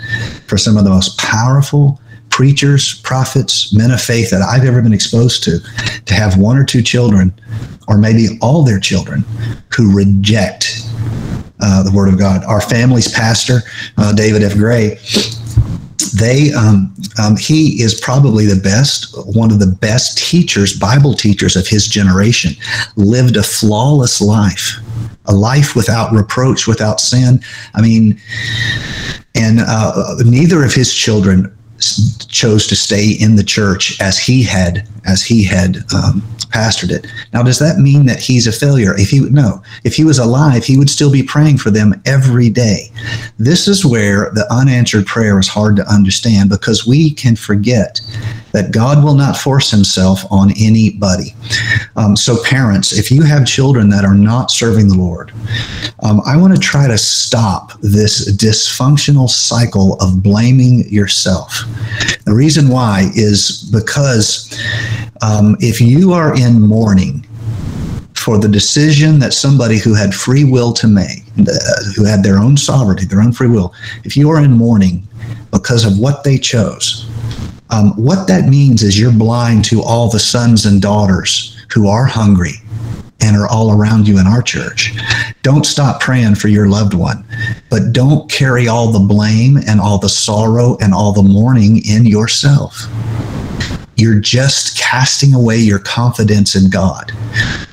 [0.47, 4.93] for some of the most powerful preachers, prophets, men of faith that I've ever been
[4.93, 5.61] exposed to,
[6.07, 7.33] to have one or two children,
[7.87, 9.25] or maybe all their children,
[9.77, 10.83] who reject
[11.61, 12.45] uh, the Word of God.
[12.45, 13.61] Our family's pastor,
[13.99, 14.55] uh, David F.
[14.55, 14.99] Gray,
[16.13, 21.57] they um, um, he is probably the best one of the best teachers bible teachers
[21.57, 22.53] of his generation
[22.97, 24.79] lived a flawless life
[25.27, 27.41] a life without reproach without sin.
[27.75, 28.21] I mean
[29.35, 31.57] and uh, neither of his children
[32.29, 36.23] chose to stay in the church as he had as he had um,
[36.55, 37.07] pastored it.
[37.33, 38.97] Now, does that mean that he's a failure?
[38.97, 42.49] If he no, if he was alive, he would still be praying for them every
[42.49, 42.91] day.
[43.39, 48.01] This is where the unanswered prayer is hard to understand because we can forget
[48.53, 51.35] that God will not force himself on anybody.
[51.97, 55.33] Um, so, parents, if you have children that are not serving the Lord,
[56.05, 61.65] um, I want to try to stop this dysfunctional cycle of blaming yourself.
[62.27, 64.57] The reason why is because
[65.25, 67.27] um, if you are in mourning,
[68.15, 71.25] for the decision that somebody who had free will to make,
[71.97, 75.07] who had their own sovereignty, their own free will, if you are in mourning
[75.51, 77.07] because of what they chose,
[77.71, 82.05] um, what that means is you're blind to all the sons and daughters who are
[82.05, 82.55] hungry
[83.21, 84.93] and are all around you in our church.
[85.43, 87.25] Don't stop praying for your loved one,
[87.71, 92.05] but don't carry all the blame and all the sorrow and all the mourning in
[92.05, 92.87] yourself.
[93.97, 97.13] You're just casting away your confidence in God.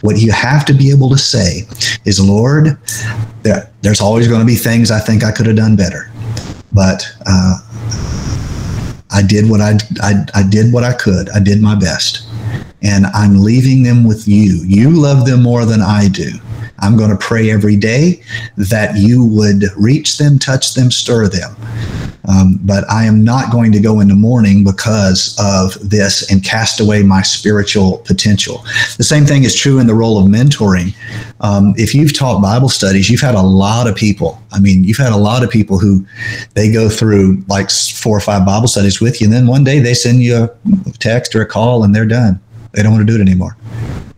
[0.01, 1.63] What you have to be able to say
[2.05, 2.77] is, Lord,
[3.43, 6.11] there, there's always going to be things I think I could have done better,
[6.71, 7.57] but uh,
[9.11, 11.29] I did what I, I I did what I could.
[11.29, 12.27] I did my best,
[12.81, 14.63] and I'm leaving them with you.
[14.65, 16.31] You love them more than I do.
[16.79, 18.23] I'm going to pray every day
[18.57, 21.55] that you would reach them, touch them, stir them.
[22.27, 26.79] Um, but I am not going to go into mourning because of this and cast
[26.79, 28.63] away my spiritual potential.
[28.97, 30.95] The same thing is true in the role of mentoring.
[31.39, 34.41] Um, if you've taught Bible studies, you've had a lot of people.
[34.51, 36.05] I mean, you've had a lot of people who
[36.53, 39.79] they go through like four or five Bible studies with you, and then one day
[39.79, 42.39] they send you a text or a call and they're done.
[42.73, 43.57] They don't want to do it anymore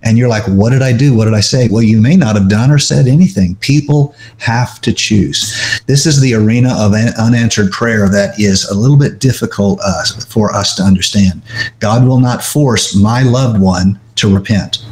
[0.03, 1.15] and you're like, what did I do?
[1.15, 1.69] What did I say?
[1.69, 3.55] Well, you may not have done or said anything.
[3.55, 5.81] People have to choose.
[5.85, 10.53] This is the arena of unanswered prayer that is a little bit difficult uh, for
[10.53, 11.41] us to understand.
[11.79, 14.85] God will not force my loved one to repent.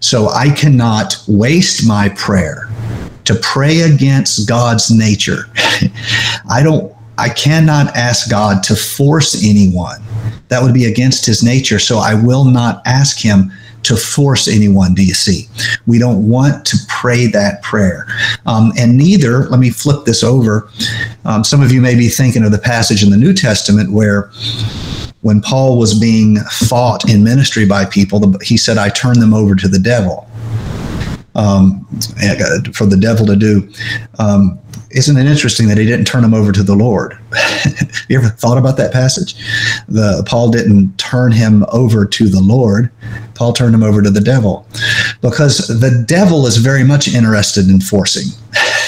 [0.00, 2.70] So I cannot waste my prayer
[3.26, 5.44] to pray against God's nature.
[6.50, 10.00] I don't I cannot ask God to force anyone.
[10.48, 11.78] That would be against his nature.
[11.78, 15.48] So I will not ask him to force anyone, do you see?
[15.86, 18.06] We don't want to pray that prayer.
[18.46, 20.70] Um, and neither, let me flip this over.
[21.24, 24.30] Um, some of you may be thinking of the passage in the New Testament where
[25.22, 29.54] when Paul was being fought in ministry by people, he said, I turn them over
[29.54, 30.26] to the devil.
[31.36, 31.86] Um,
[32.74, 33.72] for the devil to do.
[34.18, 34.58] Um,
[34.90, 37.16] isn't it interesting that he didn't turn him over to the Lord?
[38.08, 39.36] you ever thought about that passage?
[39.88, 42.90] The Paul didn't turn him over to the Lord.
[43.34, 44.66] Paul turned him over to the devil
[45.20, 48.26] because the devil is very much interested in forcing.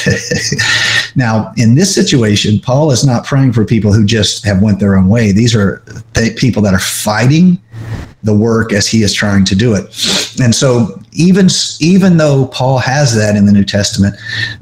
[1.14, 4.96] now, in this situation, Paul is not praying for people who just have went their
[4.96, 5.30] own way.
[5.30, 5.82] These are
[6.36, 7.62] people that are fighting
[8.24, 9.84] the work as he is trying to do it.
[10.40, 11.48] And so even
[11.80, 14.16] even though Paul has that in the New Testament,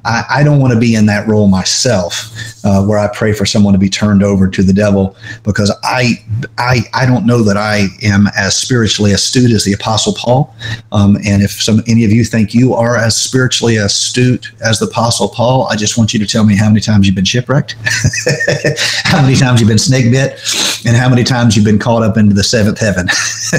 [0.04, 2.32] I, I don't want to be in that role myself,
[2.64, 6.24] uh, where I pray for someone to be turned over to the devil, because I
[6.58, 10.54] I I don't know that I am as spiritually astute as the Apostle Paul.
[10.90, 14.86] Um, and if some any of you think you are as spiritually astute as the
[14.86, 17.72] Apostle Paul, I just want you to tell me how many times you've been shipwrecked,
[19.04, 20.40] how many times you've been snake bit,
[20.84, 23.06] and how many times you've been caught up into the seventh heaven.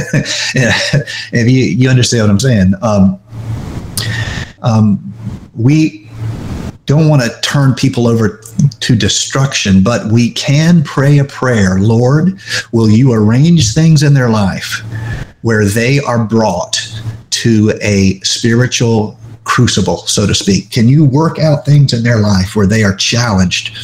[1.33, 2.73] if you you understand what I'm saying.
[2.81, 3.19] Um,
[4.61, 5.13] um,
[5.55, 6.09] we
[6.85, 8.41] don't want to turn people over
[8.79, 12.39] to destruction, but we can pray a prayer Lord,
[12.71, 14.83] will you arrange things in their life
[15.41, 16.77] where they are brought
[17.29, 20.69] to a spiritual crucible, so to speak?
[20.69, 23.77] Can you work out things in their life where they are challenged?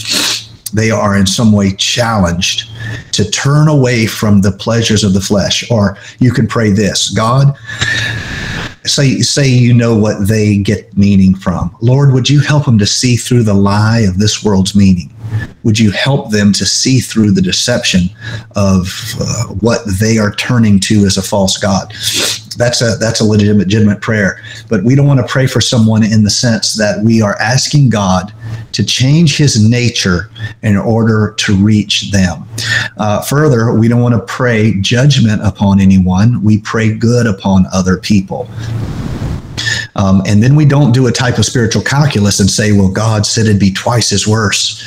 [0.74, 2.70] They are in some way challenged
[3.14, 5.70] to turn away from the pleasures of the flesh.
[5.72, 7.58] Or you can pray this God,
[8.88, 11.76] say say you know what they get meaning from.
[11.82, 15.14] Lord would you help them to see through the lie of this world's meaning
[15.64, 18.10] would you help them to see through the deception
[18.56, 18.88] of
[19.20, 21.90] uh, what they are turning to as a false god?
[22.58, 24.42] That's a that's a legitimate, legitimate prayer.
[24.70, 27.90] But we don't want to pray for someone in the sense that we are asking
[27.90, 28.34] god
[28.72, 30.30] to change his nature
[30.64, 32.48] in order to reach them.
[32.98, 36.44] Uh, further we don't want to pray judgment upon anyone.
[36.44, 38.50] We pray good upon other people
[39.98, 43.26] um, and then we don't do a type of spiritual calculus and say, well, God
[43.26, 44.84] said it'd be twice as worse.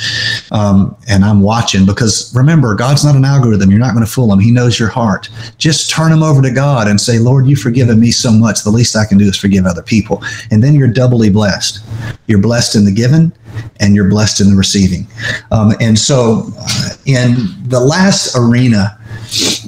[0.51, 3.69] Um, and I'm watching because remember, God's not an algorithm.
[3.69, 4.39] You're not going to fool him.
[4.39, 5.29] He knows your heart.
[5.57, 8.63] Just turn him over to God and say, Lord, you've forgiven me so much.
[8.63, 10.23] The least I can do is forgive other people.
[10.49, 11.83] And then you're doubly blessed.
[12.27, 13.33] You're blessed in the giving
[13.81, 15.07] and you're blessed in the receiving.
[15.51, 17.35] Um, and so, uh, in
[17.67, 18.97] the last arena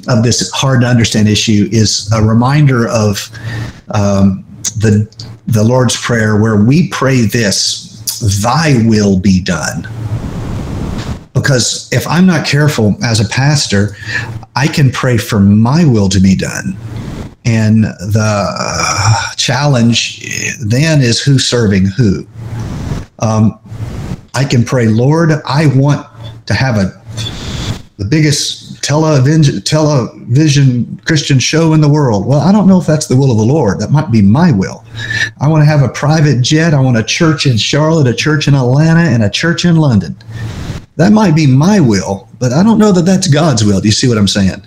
[0.08, 3.30] of this hard to understand issue is a reminder of
[3.90, 4.44] um,
[4.78, 5.06] the
[5.46, 9.88] the Lord's Prayer where we pray this, thy will be done.
[11.34, 13.96] Because if I'm not careful as a pastor,
[14.56, 16.76] I can pray for my will to be done.
[17.44, 22.26] And the challenge then is who's serving who.
[23.18, 23.58] Um,
[24.32, 26.06] I can pray, Lord, I want
[26.46, 27.02] to have a
[27.96, 32.26] the biggest television, television Christian show in the world.
[32.26, 33.80] Well, I don't know if that's the will of the Lord.
[33.80, 34.84] That might be my will.
[35.40, 36.74] I want to have a private jet.
[36.74, 40.16] I want a church in Charlotte, a church in Atlanta, and a church in London.
[40.96, 43.80] That might be my will, but I don't know that that's God's will.
[43.80, 44.62] Do you see what I'm saying?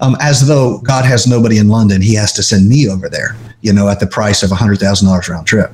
[0.00, 3.36] Um, as though God has nobody in London, He has to send me over there,
[3.62, 5.72] you know, at the price of $100,000 round trip.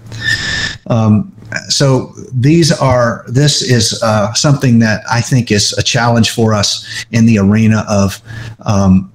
[0.87, 1.35] Um,
[1.69, 7.05] so these are this is uh, something that I think is a challenge for us
[7.11, 8.21] in the arena of
[8.67, 9.11] um,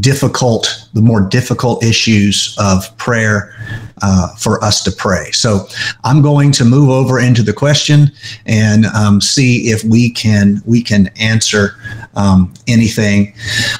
[0.00, 3.54] difficult, the more difficult issues of prayer
[4.02, 5.30] uh, for us to pray.
[5.32, 5.66] So
[6.04, 8.12] I'm going to move over into the question
[8.44, 11.76] and um, see if we can we can answer
[12.14, 13.34] um, anything.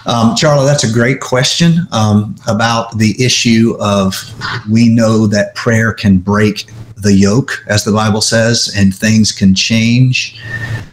[0.06, 4.14] Um, Charlie, that's a great question um, about the issue of
[4.70, 6.66] we know that prayer can break
[6.96, 10.40] the yoke, as the Bible says, and things can change.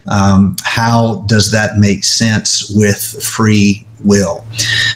[0.06, 4.46] Um, how does that make sense with free will?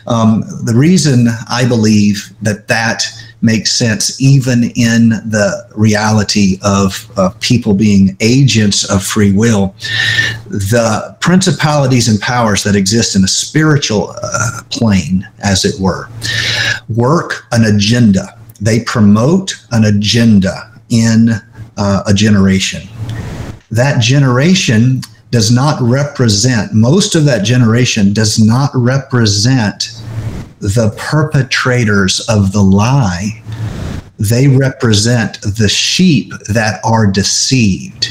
[0.07, 3.05] Um, the reason I believe that that
[3.41, 7.07] makes sense even in the reality of,
[7.41, 9.75] people being agents of free will
[10.47, 16.09] the principalities and powers that exist in a spiritual uh, plane as it were
[16.89, 21.31] work an agenda they promote an agenda in
[21.77, 22.89] uh, a generation.
[23.71, 30.03] That generation does not represent, most of that generation does not represent
[30.61, 33.43] the perpetrators of the lie.
[34.19, 38.09] They represent the sheep that are deceived.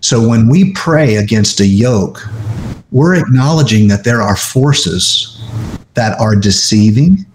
[0.00, 2.20] So when we pray against a yoke,
[2.90, 5.42] we're acknowledging that there are forces
[5.94, 7.26] that are deceiving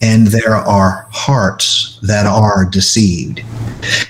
[0.00, 3.42] and there are hearts that are deceived.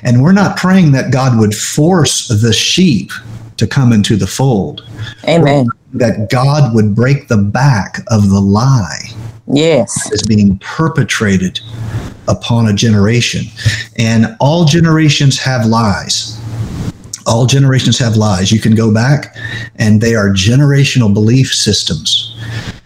[0.03, 3.11] And we're not praying that God would force the sheep
[3.57, 4.87] to come into the fold.
[5.27, 5.67] Amen.
[5.95, 9.01] That God would break the back of the lie.
[9.47, 10.13] Yes.
[10.13, 11.61] Is being perpetrated
[12.29, 13.47] upon a generation.
[13.99, 16.39] And all generations have lies.
[17.27, 18.53] All generations have lies.
[18.53, 19.37] You can go back,
[19.77, 22.39] and they are generational belief systems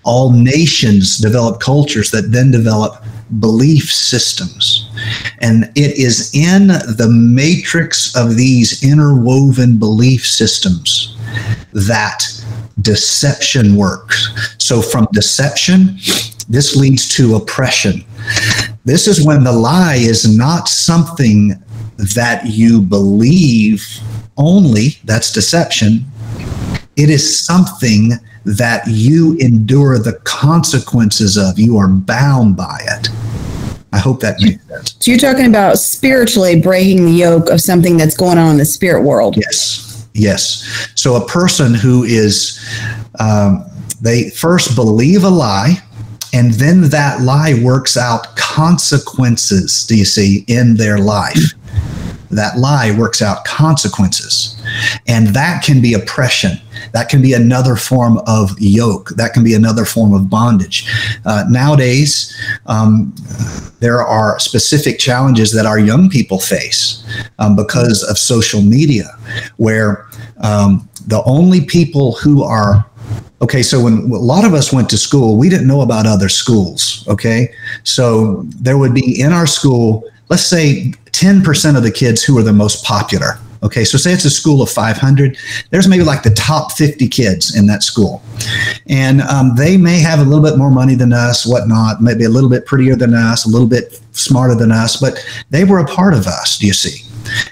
[0.05, 3.03] all nations develop cultures that then develop
[3.40, 4.90] belief systems.
[5.40, 11.16] And it is in the matrix of these interwoven belief systems
[11.72, 12.24] that
[12.80, 14.55] deception works.
[14.59, 15.96] So, from deception,
[16.48, 18.05] this leads to oppression.
[18.84, 21.55] This is when the lie is not something
[22.14, 23.86] that you believe
[24.36, 26.05] only, that's deception.
[26.96, 28.12] It is something
[28.45, 31.59] that you endure the consequences of.
[31.59, 33.09] You are bound by it.
[33.93, 34.97] I hope that makes sense.
[35.01, 38.64] So you're talking about spiritually breaking the yoke of something that's going on in the
[38.64, 39.36] spirit world.
[39.36, 40.88] Yes, yes.
[40.95, 42.59] So a person who is,
[43.20, 43.64] um,
[44.01, 45.76] they first believe a lie,
[46.32, 49.86] and then that lie works out consequences.
[49.86, 51.53] Do you see in their life?
[52.33, 54.61] That lie works out consequences.
[55.07, 56.59] And that can be oppression.
[56.93, 59.11] That can be another form of yoke.
[59.11, 60.91] That can be another form of bondage.
[61.24, 62.35] Uh, nowadays,
[62.66, 63.14] um,
[63.80, 67.05] there are specific challenges that our young people face
[67.39, 69.16] um, because of social media,
[69.57, 70.07] where
[70.39, 72.85] um, the only people who are
[73.41, 76.28] okay so when a lot of us went to school we didn't know about other
[76.28, 77.53] schools okay
[77.83, 82.42] so there would be in our school let's say 10% of the kids who are
[82.42, 83.38] the most popular.
[83.62, 85.38] Okay, so say it's a school of 500.
[85.70, 88.20] There's maybe like the top 50 kids in that school.
[88.88, 92.28] And um, they may have a little bit more money than us, whatnot, maybe a
[92.28, 95.86] little bit prettier than us, a little bit smarter than us, but they were a
[95.86, 97.06] part of us, do you see?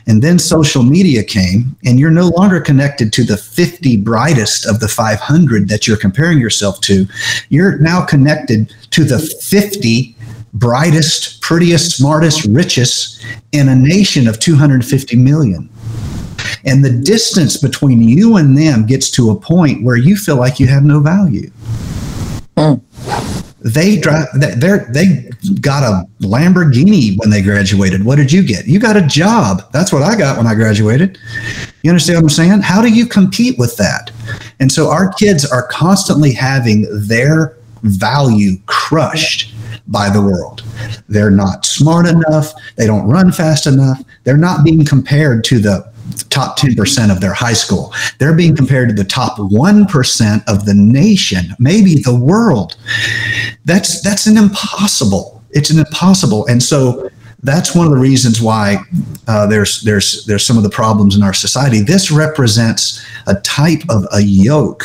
[0.08, 4.80] And then social media came, and you're no longer connected to the 50 brightest of
[4.80, 7.06] the 500 that you're comparing yourself to.
[7.50, 10.16] You're now connected to the 50
[10.54, 15.68] brightest, prettiest, smartest, richest in a nation of 250 million.
[16.64, 20.60] And the distance between you and them gets to a point where you feel like
[20.60, 21.50] you have no value.
[22.56, 22.82] Mm.
[23.62, 24.26] They drive.
[24.34, 25.30] They they
[25.60, 28.04] got a Lamborghini when they graduated.
[28.04, 28.66] What did you get?
[28.66, 29.70] You got a job.
[29.70, 31.18] That's what I got when I graduated.
[31.82, 32.60] You understand what I'm saying?
[32.62, 34.10] How do you compete with that?
[34.60, 39.54] And so our kids are constantly having their value crushed
[39.86, 40.62] by the world.
[41.08, 42.52] They're not smart enough.
[42.76, 44.02] They don't run fast enough.
[44.24, 45.90] They're not being compared to the
[46.28, 47.92] top 10% of their high school.
[48.18, 52.76] They're being compared to the top 1% of the nation, maybe the world.
[53.64, 55.42] That's that's an impossible.
[55.50, 56.46] It's an impossible.
[56.46, 57.10] And so
[57.42, 58.78] that's one of the reasons why
[59.26, 61.80] uh, there's there's there's some of the problems in our society.
[61.80, 64.84] This represents a type of a yoke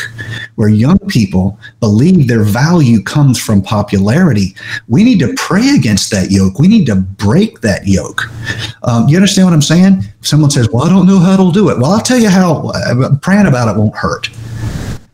[0.55, 4.55] where young people believe their value comes from popularity.
[4.87, 6.59] We need to pray against that yoke.
[6.59, 8.21] We need to break that yoke.
[8.83, 10.03] Um, you understand what I'm saying?
[10.21, 12.69] Someone says, "Well, I don't know how to do it." Well, I'll tell you how.
[12.69, 14.29] Uh, praying about it won't hurt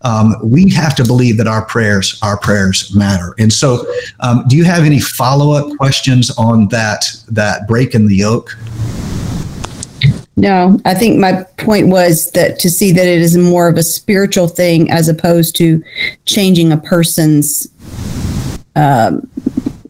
[0.04, 3.36] um, we have to believe that our prayers, our prayers matter.
[3.38, 3.86] And so,
[4.20, 8.58] um, do you have any follow up questions on that that break in the yoke?
[10.38, 13.84] No, I think my point was that to see that it is more of a
[13.84, 15.84] spiritual thing as opposed to
[16.26, 17.68] changing a person's,
[18.76, 19.30] um,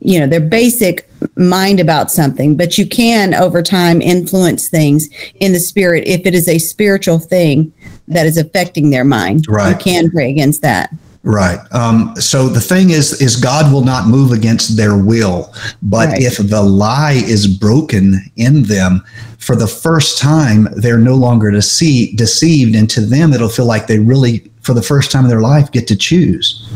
[0.01, 5.53] you know, their basic mind about something, but you can over time influence things in
[5.53, 7.72] the spirit if it is a spiritual thing
[8.08, 9.45] that is affecting their mind.
[9.47, 9.70] Right.
[9.72, 10.93] You can pray against that.
[11.24, 11.60] Right.
[11.72, 16.22] Um, so the thing is, is God will not move against their will, but Right.
[16.22, 19.04] if the lie is broken in them,
[19.38, 23.88] for the first time, they're no longer deceive, deceived, and to them, it'll feel like
[23.88, 26.68] they really, for the first time in their life, get to choose.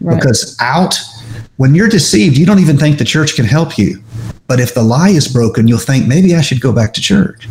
[0.00, 0.16] Right.
[0.16, 0.98] Because out,
[1.56, 4.02] when you're deceived, you don't even think the church can help you.
[4.46, 7.48] But if the lie is broken, you'll think maybe I should go back to church.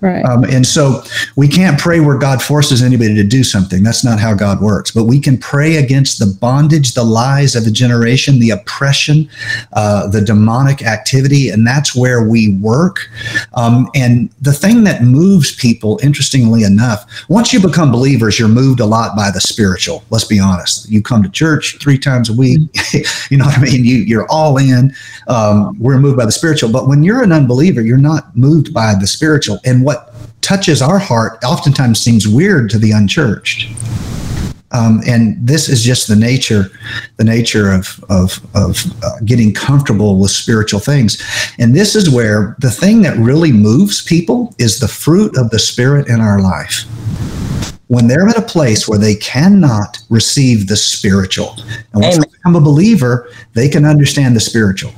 [0.00, 0.24] Right.
[0.24, 1.02] Um, and so
[1.36, 3.82] we can't pray where God forces anybody to do something.
[3.82, 4.90] That's not how God works.
[4.90, 9.28] But we can pray against the bondage, the lies of the generation, the oppression,
[9.74, 11.50] uh, the demonic activity.
[11.50, 13.10] And that's where we work.
[13.54, 18.80] Um, and the thing that moves people, interestingly enough, once you become believers, you're moved
[18.80, 20.02] a lot by the spiritual.
[20.08, 20.88] Let's be honest.
[20.88, 22.60] You come to church three times a week.
[23.30, 23.84] you know what I mean?
[23.84, 24.94] You, you're all in.
[25.28, 26.72] Um, we're moved by the spiritual.
[26.72, 29.58] But when you're an unbeliever, you're not moved by the spiritual.
[29.64, 29.89] And
[30.50, 33.68] touches our heart oftentimes seems weird to the unchurched.
[34.72, 36.64] Um, and this is just the nature,
[37.18, 41.22] the nature of of, of uh, getting comfortable with spiritual things,
[41.58, 45.58] and this is where the thing that really moves people is the fruit of the
[45.58, 46.84] spirit in our life.
[47.86, 51.54] When they're at a place where they cannot receive the spiritual,
[51.92, 52.20] and once Amen.
[52.20, 54.92] they become a believer, they can understand the spiritual.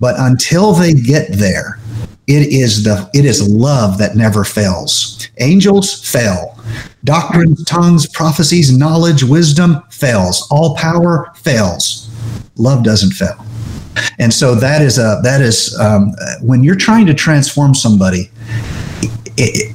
[0.00, 1.80] But until they get there,
[2.28, 5.28] it is the it is love that never fails.
[5.38, 6.58] Angels fail.
[7.04, 10.46] Doctrines, tongues, prophecies, knowledge, wisdom fails.
[10.50, 12.10] All power fails.
[12.56, 13.44] Love doesn't fail.
[14.18, 16.12] And so that is a that is um,
[16.42, 18.30] when you're trying to transform somebody,
[19.00, 19.74] it,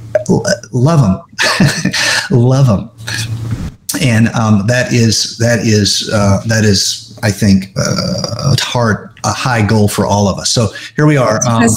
[0.72, 1.90] love them,
[2.30, 2.90] love them,
[4.00, 9.32] and um, that is that is uh, that is I think uh, a hard a
[9.32, 10.50] high goal for all of us.
[10.50, 11.44] So here we are.
[11.46, 11.68] Um,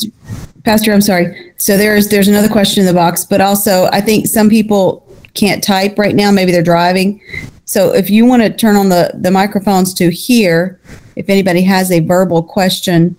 [0.68, 1.54] Pastor, I'm sorry.
[1.56, 5.64] So there's there's another question in the box, but also I think some people can't
[5.64, 6.30] type right now.
[6.30, 7.22] Maybe they're driving.
[7.64, 10.82] So if you want to turn on the the microphones to hear,
[11.16, 13.16] if anybody has a verbal question,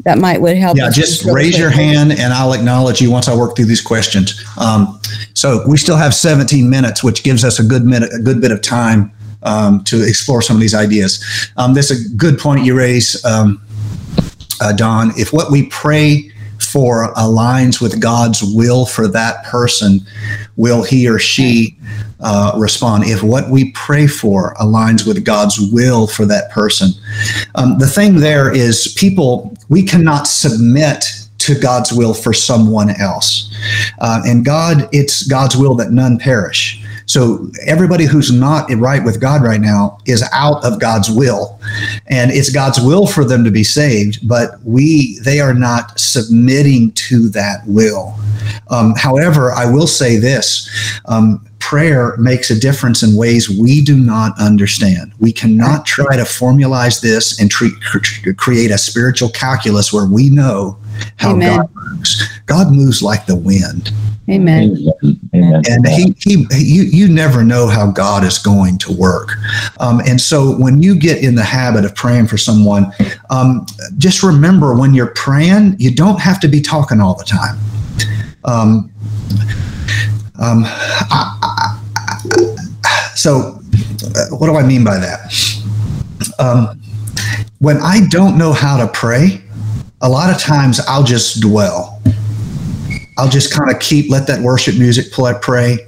[0.00, 0.76] that might would help.
[0.76, 3.80] Yeah, just really raise your hand and I'll acknowledge you once I work through these
[3.80, 4.44] questions.
[4.58, 5.00] Um,
[5.32, 8.50] so we still have 17 minutes, which gives us a good minute, a good bit
[8.50, 9.12] of time
[9.44, 11.24] um, to explore some of these ideas.
[11.56, 13.62] Um, this is a good point you raise, um,
[14.60, 15.12] uh, Don.
[15.16, 16.32] If what we pray
[16.64, 20.00] for aligns with God's will for that person,
[20.56, 21.76] will he or she
[22.20, 23.04] uh, respond?
[23.04, 26.90] If what we pray for aligns with God's will for that person,
[27.54, 31.04] um, the thing there is people, we cannot submit
[31.38, 33.54] to God's will for someone else.
[33.98, 36.83] Uh, and God, it's God's will that none perish.
[37.06, 41.60] So everybody who's not right with God right now is out of God's will.
[42.06, 46.92] And it's God's will for them to be saved, but we they are not submitting
[46.92, 48.14] to that will.
[48.68, 50.68] Um, however, I will say this.
[51.06, 55.12] Um, prayer makes a difference in ways we do not understand.
[55.18, 57.72] We cannot try to formalize this and treat,
[58.36, 60.78] create a spiritual calculus where we know
[61.16, 61.56] how Amen.
[61.56, 62.28] God moves.
[62.44, 63.90] God moves like the wind.
[64.28, 64.76] Amen.
[65.34, 65.62] Amen.
[65.68, 69.32] And he, he, you, you never know how God is going to work.
[69.80, 72.92] Um, and so when you get in the habit of praying for someone,
[73.30, 77.58] um, just remember when you're praying, you don't have to be talking all the time.
[78.44, 78.90] Um,
[80.38, 81.43] um, I-
[83.14, 83.60] so,
[84.14, 85.32] uh, what do I mean by that?
[86.38, 86.80] Um,
[87.58, 89.42] when I don't know how to pray,
[90.02, 92.02] a lot of times I'll just dwell.
[93.16, 95.78] I'll just kind of keep let that worship music play, pray,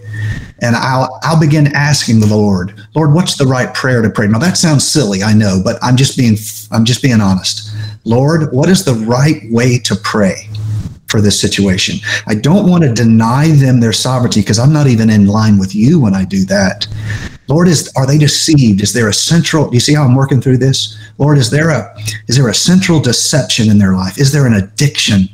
[0.62, 4.26] and I'll I'll begin asking the Lord, Lord, what's the right prayer to pray?
[4.28, 6.36] Now that sounds silly, I know, but I'm just being
[6.70, 7.70] I'm just being honest.
[8.04, 10.48] Lord, what is the right way to pray
[11.16, 11.98] for this situation?
[12.26, 15.74] I don't want to deny them their sovereignty because I'm not even in line with
[15.74, 16.86] you when I do that.
[17.48, 18.82] Lord, is are they deceived?
[18.82, 19.68] Is there a central?
[19.68, 20.98] Do you see how I'm working through this?
[21.16, 21.96] Lord, is there a
[22.28, 24.18] is there a central deception in their life?
[24.18, 25.28] Is there an addiction?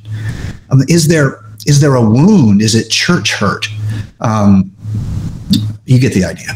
[0.71, 2.63] Um, is there is there a wound?
[2.63, 3.67] Is it church hurt?
[4.21, 4.71] Um,
[5.85, 6.49] you get the idea.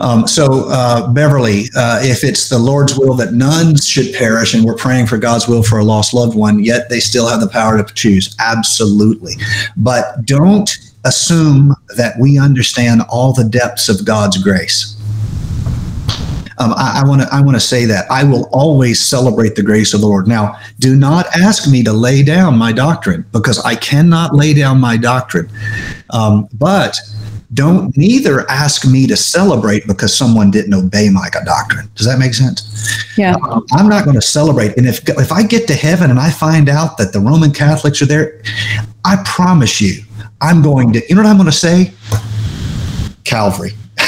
[0.00, 4.64] Um, so, uh, Beverly, uh, if it's the Lord's will that none should perish, and
[4.64, 7.48] we're praying for God's will for a lost loved one, yet they still have the
[7.48, 9.34] power to choose, absolutely.
[9.76, 10.70] But don't
[11.04, 14.96] assume that we understand all the depths of God's grace.
[16.58, 19.94] Um, I want to I want to say that I will always celebrate the grace
[19.94, 20.28] of the Lord.
[20.28, 24.78] Now, do not ask me to lay down my doctrine because I cannot lay down
[24.78, 25.50] my doctrine.
[26.10, 26.96] Um, but
[27.54, 31.90] don't neither ask me to celebrate because someone didn't obey my doctrine.
[31.94, 32.68] Does that make sense?
[33.18, 33.36] Yeah.
[33.42, 34.76] Um, I'm not going to celebrate.
[34.76, 38.00] And if if I get to heaven and I find out that the Roman Catholics
[38.00, 38.40] are there,
[39.04, 40.02] I promise you,
[40.40, 41.02] I'm going to.
[41.08, 41.92] You know what I'm going to say?
[43.24, 43.72] Calvary.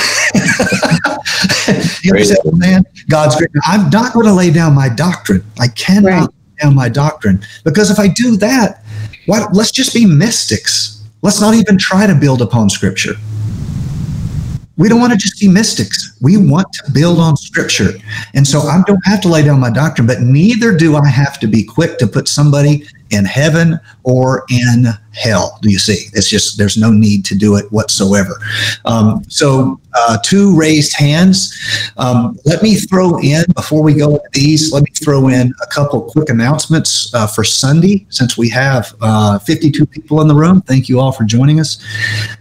[2.02, 2.84] you understand, what I'm saying?
[3.08, 3.50] God's great.
[3.66, 5.44] I'm not going to lay down my doctrine.
[5.60, 6.20] I cannot Right.
[6.22, 8.82] lay down my doctrine because if I do that,
[9.26, 11.02] why, let's just be mystics.
[11.22, 13.14] Let's not even try to build upon Scripture.
[14.76, 16.16] We don't want to just be mystics.
[16.20, 17.90] We want to build on Scripture.
[18.34, 21.38] And so I don't have to lay down my doctrine, but neither do I have
[21.40, 25.58] to be quick to put somebody in heaven or in hell.
[25.62, 26.08] Do you see?
[26.12, 28.40] It's just, there's no need to do it whatsoever.
[28.84, 31.56] Um, so, uh, two raised hands.
[31.96, 35.66] Um, let me throw in, before we go into these, let me throw in a
[35.68, 40.62] couple quick announcements uh, for Sunday, since we have uh, 52 people in the room.
[40.62, 41.82] Thank you all for joining us.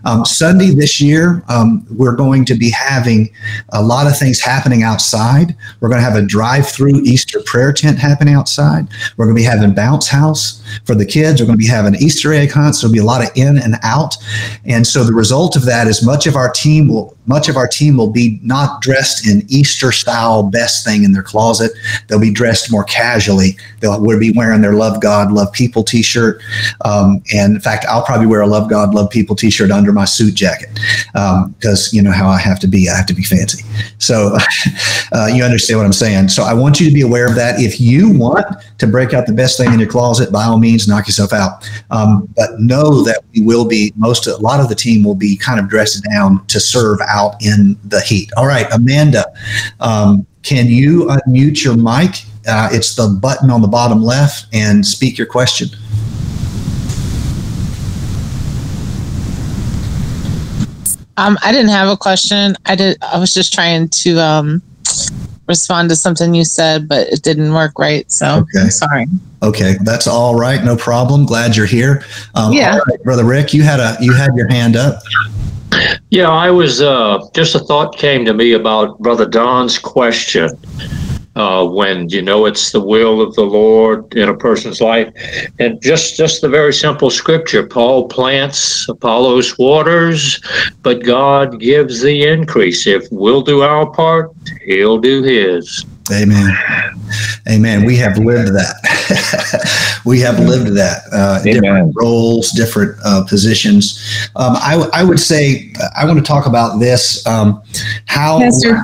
[0.06, 3.30] Um, Sunday this year, um, we're going to be having
[3.70, 5.56] a lot of things happening outside.
[5.80, 8.88] We're going to have a drive through Easter prayer tent happening outside.
[9.16, 11.42] We're going to be having bounce house for the kids.
[11.42, 12.82] We're going to be having Easter egg hunts.
[12.82, 14.16] There'll be a lot of in and out.
[14.66, 17.68] And so the result of that is much of our team will much of our
[17.68, 21.72] team will be not dressed in Easter style best thing in their closet.
[22.08, 23.58] They'll be dressed more casually.
[23.80, 26.42] They'll will be wearing their Love God, Love People T-shirt.
[26.84, 30.06] Um, and in fact, I'll probably wear a Love God, Love People T-shirt under my
[30.06, 30.70] suit jacket
[31.14, 32.90] because you know how I have to be.
[32.90, 33.64] I have to be fancy.
[34.00, 34.36] So
[35.14, 36.30] uh, you understand what I'm saying.
[36.30, 37.60] So I want you to be aware of that.
[37.60, 38.46] If you want
[38.80, 41.70] to break out the best thing in your closet, by all means, knock yourself out.
[41.92, 45.38] Um, but know that we will be most a lot of the team will be
[45.38, 48.32] kind of dressed down to serve out in the heat.
[48.36, 49.26] All right, Amanda,
[49.80, 52.24] um, can you unmute your mic?
[52.48, 55.70] Uh, it's the button on the bottom left and speak your question.
[61.16, 62.56] Um, I didn't have a question.
[62.66, 62.98] I did.
[63.02, 64.64] I was just trying to um,
[65.48, 68.10] respond to something you said, but it didn't work right.
[68.12, 68.70] So Okay.
[68.70, 69.06] Sorry.
[69.42, 70.64] Okay, that's all right.
[70.64, 71.26] No problem.
[71.26, 72.06] Glad you're here.
[72.36, 72.74] Um, Yeah.
[72.74, 75.02] all right, brother Rick, you had a you had your hand up.
[76.12, 80.52] Yeah, I was uh, just a thought came to me about Brother Don's question.
[81.36, 85.12] Uh, when you know it's the will of the Lord in a person's life,
[85.58, 90.40] and just just the very simple scripture: Paul plants, Apollos waters,
[90.84, 92.86] but God gives the increase.
[92.86, 94.32] If we'll do our part,
[94.66, 95.86] He'll do His.
[96.12, 96.56] Amen.
[97.50, 97.86] Amen.
[97.86, 100.02] We have lived that.
[100.06, 101.04] we have lived that.
[101.12, 104.30] Uh, different roles, different uh, positions.
[104.36, 107.26] Um, I, w- I would say I want to talk about this.
[107.26, 107.62] Um,
[108.06, 108.40] how?
[108.40, 108.84] Pastor,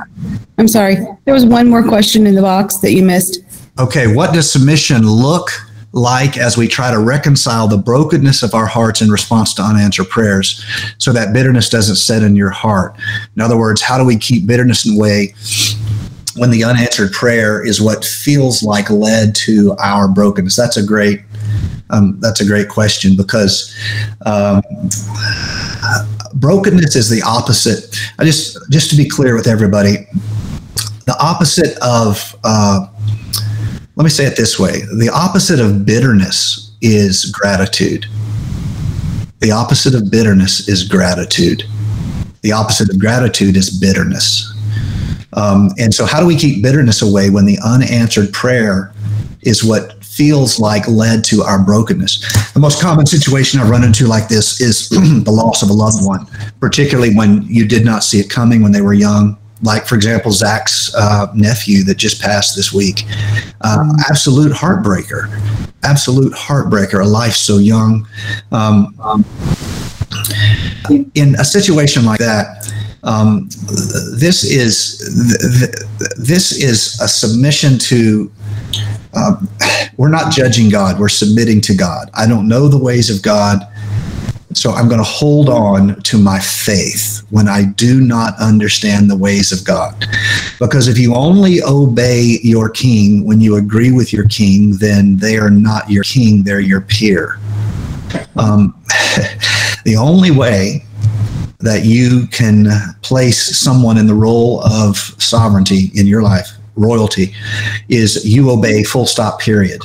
[0.58, 0.96] I'm sorry.
[1.24, 3.40] There was one more question in the box that you missed.
[3.78, 5.50] Okay, what does submission look
[5.92, 10.08] like as we try to reconcile the brokenness of our hearts in response to unanswered
[10.08, 10.64] prayers
[10.98, 12.96] so that bitterness doesn't set in your heart?
[13.36, 15.34] In other words, how do we keep bitterness away
[16.36, 20.56] when the unanswered prayer is what feels like led to our brokenness?
[20.56, 21.22] That's a great
[21.90, 23.74] um, that's a great question because
[24.24, 24.62] um,
[26.34, 27.96] brokenness is the opposite.
[28.18, 30.06] I just just to be clear with everybody,
[31.06, 32.86] the opposite of uh,
[33.96, 38.06] let me say it this way: the opposite of bitterness is gratitude.
[39.40, 41.64] The opposite of bitterness is gratitude.
[42.42, 44.46] The opposite of gratitude is bitterness.
[45.34, 48.92] Um, and so, how do we keep bitterness away when the unanswered prayer
[49.42, 52.52] is what feels like led to our brokenness?
[52.52, 56.04] The most common situation I've run into like this is the loss of a loved
[56.04, 56.26] one,
[56.60, 59.38] particularly when you did not see it coming when they were young.
[59.62, 63.04] Like, for example, Zach's uh, nephew that just passed this week.
[63.60, 65.28] Uh, absolute heartbreaker.
[65.82, 67.02] Absolute heartbreaker.
[67.02, 68.06] A life so young.
[68.52, 68.96] Um,
[71.14, 73.48] in a situation like that, um,
[74.18, 74.98] this is
[75.30, 78.30] th- th- this is a submission to.
[79.14, 79.48] Um,
[79.96, 82.10] we're not judging God; we're submitting to God.
[82.14, 83.66] I don't know the ways of God,
[84.52, 89.16] so I'm going to hold on to my faith when I do not understand the
[89.16, 90.06] ways of God.
[90.58, 95.36] Because if you only obey your king when you agree with your king, then they
[95.36, 97.38] are not your king; they're your peer.
[98.36, 98.74] Um,
[99.84, 100.84] the only way
[101.60, 102.68] that you can
[103.02, 107.34] place someone in the role of sovereignty in your life, royalty,
[107.88, 109.82] is you obey full stop period.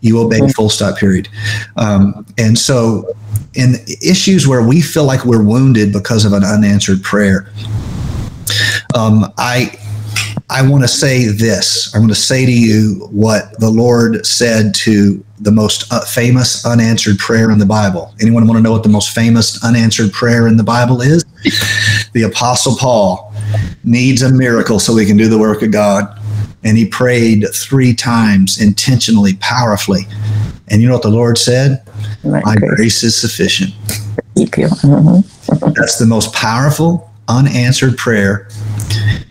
[0.00, 1.28] You obey full stop period.
[1.76, 3.16] Um, and so,
[3.54, 7.50] in issues where we feel like we're wounded because of an unanswered prayer,
[8.94, 9.78] um, I
[10.50, 11.94] I want to say this.
[11.94, 16.64] I want to say to you what the Lord said to the most uh, famous
[16.64, 18.14] unanswered prayer in the Bible?
[18.20, 21.24] Anyone want to know what the most famous unanswered prayer in the Bible is?
[22.12, 23.32] the Apostle Paul
[23.84, 26.18] needs a miracle so he can do the work of God.
[26.64, 30.06] And he prayed three times intentionally, powerfully.
[30.68, 31.82] And you know what the Lord said?
[32.24, 33.72] My My grace grace is sufficient.
[34.82, 35.24] Mhm.
[35.74, 38.48] That's the most powerful unanswered prayer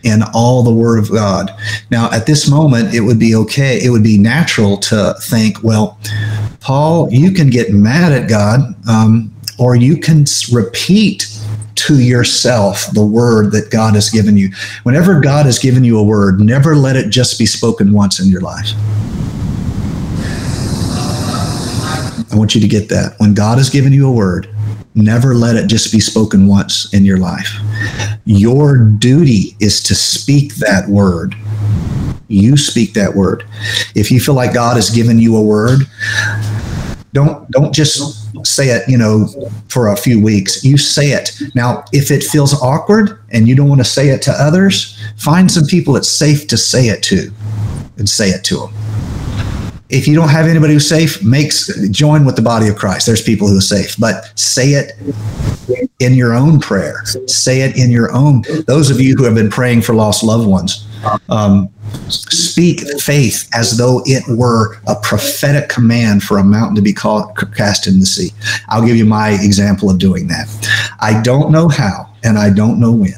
[0.04, 1.52] in all the Word of God.
[1.90, 3.84] Now, at this moment, it would be okay.
[3.84, 5.98] It would be natural to think, well,
[6.60, 11.28] Paul, you can get mad at God, um, or you can repeat
[11.88, 14.50] to yourself the word that God has given you.
[14.84, 18.28] Whenever God has given you a word, never let it just be spoken once in
[18.28, 18.72] your life.
[22.30, 23.16] I want you to get that.
[23.20, 24.50] When God has given you a word,
[24.96, 27.54] never let it just be spoken once in your life.
[28.26, 31.36] Your duty is to speak that word.
[32.28, 33.46] You speak that word.
[33.96, 35.84] If you feel like God has given you a word,
[37.18, 39.28] don't don't just say it, you know,
[39.70, 40.64] for a few weeks.
[40.64, 41.40] You say it.
[41.56, 45.52] Now, if it feels awkward and you don't want to say it to others, find
[45.52, 47.32] some people it's safe to say it to
[47.98, 48.74] and say it to them
[49.90, 53.06] if you don't have anybody who's safe, makes join with the body of Christ.
[53.06, 54.92] There's people who are safe, but say it
[56.00, 57.06] in your own prayer.
[57.26, 58.44] Say it in your own.
[58.68, 60.86] Those of you who have been praying for lost loved ones,
[61.30, 61.70] um,
[62.10, 67.38] speak faith as though it were a prophetic command for a mountain to be called,
[67.56, 68.32] cast in the sea.
[68.70, 70.48] I'll give you my example of doing that.
[71.00, 73.14] I don't know how and I don't know when,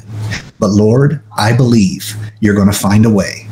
[0.60, 3.48] but Lord, I believe you're going to find a way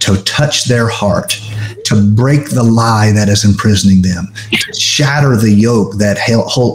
[0.00, 1.40] to touch their heart,
[1.84, 6.18] to break the lie that is imprisoning them, to shatter the yoke that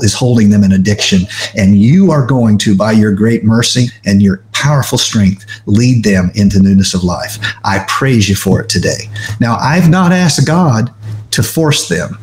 [0.04, 1.22] is holding them in addiction.
[1.56, 6.32] And you are going to, by your great mercy and your powerful strength, lead them
[6.36, 7.38] into newness of life.
[7.64, 9.10] I praise you for it today.
[9.40, 10.94] Now, I've not asked God
[11.32, 12.18] to force them,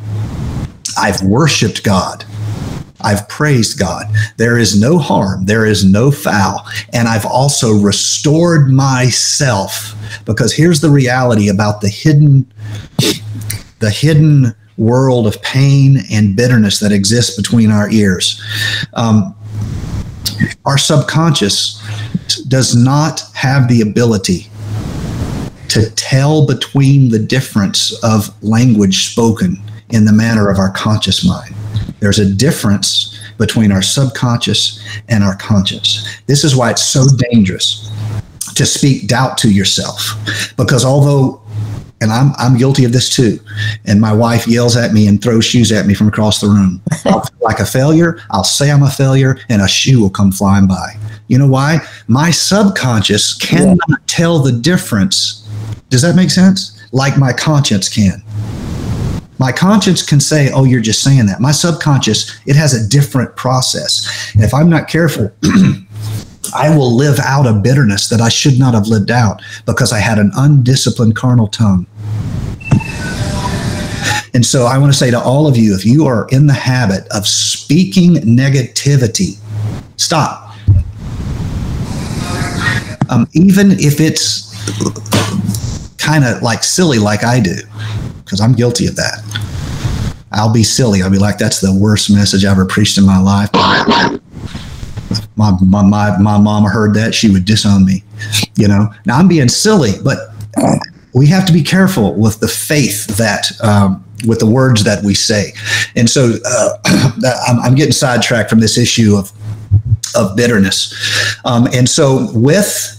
[0.97, 2.25] I've worshiped God.
[3.01, 4.07] I've praised God.
[4.37, 6.65] There is no harm, there is no foul.
[6.91, 9.93] And I've also restored myself
[10.25, 12.51] because here's the reality about the hidden
[13.79, 18.41] the hidden world of pain and bitterness that exists between our ears.
[18.93, 19.35] Um,
[20.65, 21.81] our subconscious
[22.47, 24.49] does not have the ability
[25.69, 29.57] to tell between the difference of language spoken
[29.89, 31.53] in the manner of our conscious mind.
[31.99, 36.07] There's a difference between our subconscious and our conscious.
[36.27, 37.91] This is why it's so dangerous
[38.55, 40.15] to speak doubt to yourself.
[40.57, 41.41] Because although,
[42.01, 43.39] and I'm, I'm guilty of this too,
[43.85, 46.81] and my wife yells at me and throws shoes at me from across the room,
[47.05, 50.31] I'll feel like a failure, I'll say I'm a failure, and a shoe will come
[50.31, 50.97] flying by.
[51.27, 51.79] You know why?
[52.07, 55.47] My subconscious cannot tell the difference.
[55.89, 56.83] Does that make sense?
[56.91, 58.21] Like my conscience can.
[59.37, 61.41] My conscience can say, oh, you're just saying that.
[61.41, 64.31] My subconscious, it has a different process.
[64.33, 65.31] And if I'm not careful,
[66.53, 69.99] I will live out a bitterness that I should not have lived out because I
[69.99, 71.87] had an undisciplined carnal tongue.
[74.33, 76.53] And so I want to say to all of you if you are in the
[76.53, 79.37] habit of speaking negativity,
[79.95, 80.53] stop.
[83.09, 84.45] Um, even if it's
[85.97, 87.55] kind of like silly, like I do,
[88.23, 89.21] because I'm guilty of that.
[90.31, 91.01] I'll be silly.
[91.01, 93.49] I'll be like, that's the worst message I ever preached in my life.
[95.35, 98.03] My, my, my, my mama heard that, she would disown me.
[98.55, 100.17] You know, now I'm being silly, but
[101.13, 105.13] we have to be careful with the faith that, um, with the words that we
[105.13, 105.53] say.
[105.95, 106.77] And so uh,
[107.63, 109.31] I'm, getting sidetracked from this issue of,
[110.15, 110.93] of bitterness.
[111.45, 112.91] Um, and so with,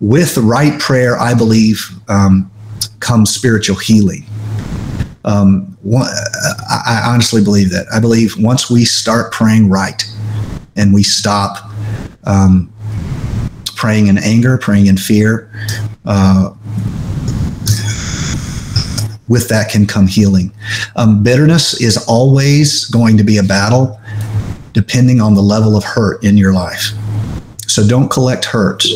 [0.00, 2.50] with right prayer, I believe, um,
[3.00, 4.24] comes spiritual healing.
[5.24, 6.08] Um, one,
[6.70, 7.86] I honestly believe that.
[7.92, 10.02] I believe once we start praying right
[10.76, 11.70] and we stop
[12.24, 12.72] um,
[13.76, 15.50] praying in anger, praying in fear,
[16.04, 16.54] uh,
[19.28, 20.52] with that can come healing.
[20.96, 24.00] Um, bitterness is always going to be a battle
[24.72, 26.90] depending on the level of hurt in your life.
[27.66, 28.92] So don't collect hurts.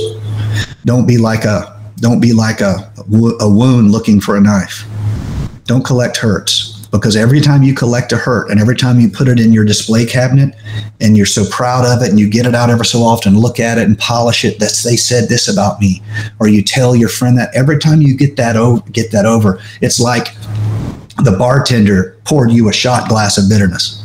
[0.84, 2.92] Don't be like a don't be like a,
[3.40, 4.84] a wound looking for a knife.
[5.64, 9.28] Don't collect hurts because every time you collect a hurt and every time you put
[9.28, 10.54] it in your display cabinet
[11.00, 13.60] and you're so proud of it and you get it out ever so often, look
[13.60, 16.02] at it and polish it that they said this about me,
[16.40, 19.60] or you tell your friend that every time you get that over, get that over,
[19.80, 20.34] it's like
[21.24, 24.02] the bartender poured you a shot glass of bitterness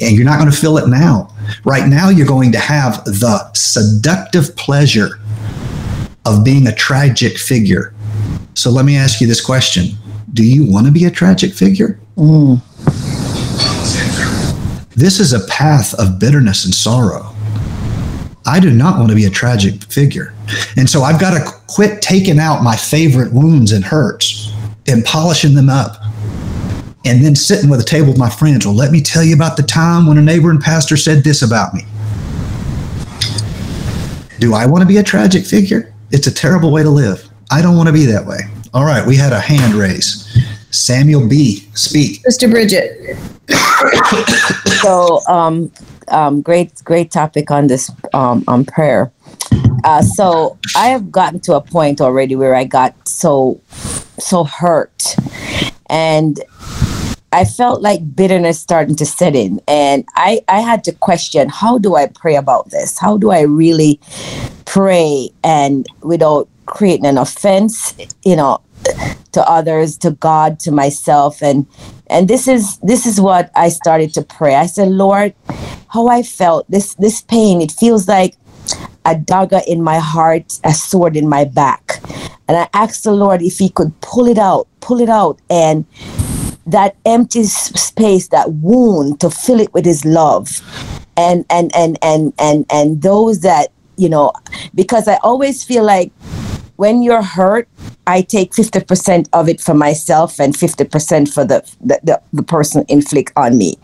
[0.00, 1.30] and you're not going to feel it now.
[1.64, 5.20] Right now, you're going to have the seductive pleasure
[6.24, 7.94] of being a tragic figure.
[8.54, 9.96] So let me ask you this question
[10.32, 12.00] Do you want to be a tragic figure?
[12.16, 12.60] Mm.
[14.94, 17.34] This is a path of bitterness and sorrow.
[18.46, 20.34] I do not want to be a tragic figure.
[20.76, 24.52] And so I've got to quit taking out my favorite wounds and hurts
[24.86, 25.96] and polishing them up.
[27.06, 28.66] And then sitting with a table with my friends.
[28.66, 31.74] Well, let me tell you about the time when a neighboring pastor said this about
[31.74, 31.82] me.
[34.38, 35.92] Do I want to be a tragic figure?
[36.10, 37.28] It's a terrible way to live.
[37.50, 38.38] I don't want to be that way.
[38.72, 40.24] All right, we had a hand raise.
[40.74, 41.60] Samuel B.
[41.74, 42.20] Speak.
[42.24, 43.16] Sister Bridget.
[44.82, 45.72] So, um,
[46.08, 49.10] um, great, great topic on this um, on prayer.
[49.82, 53.60] Uh, so I have gotten to a point already where I got so
[54.18, 55.16] so hurt,
[55.88, 56.38] and
[57.32, 61.78] I felt like bitterness starting to set in, and I I had to question how
[61.78, 62.98] do I pray about this?
[62.98, 63.98] How do I really
[64.66, 67.94] pray and without creating an offense,
[68.24, 68.60] you know,
[69.32, 71.66] to others, to God, to myself, and
[72.08, 74.54] and this is this is what I started to pray.
[74.54, 75.34] I said, Lord,
[75.88, 77.60] how I felt this this pain.
[77.60, 78.36] It feels like
[79.04, 82.00] a dagger in my heart, a sword in my back.
[82.48, 85.84] And I asked the Lord if He could pull it out, pull it out, and
[86.66, 90.60] that empty space, that wound, to fill it with His love,
[91.16, 94.32] and and and and and and those that you know,
[94.74, 96.12] because I always feel like
[96.76, 97.68] when you're hurt,
[98.06, 102.84] I take 50% of it for myself and 50% for the, the, the, the person
[102.88, 103.78] inflict on me.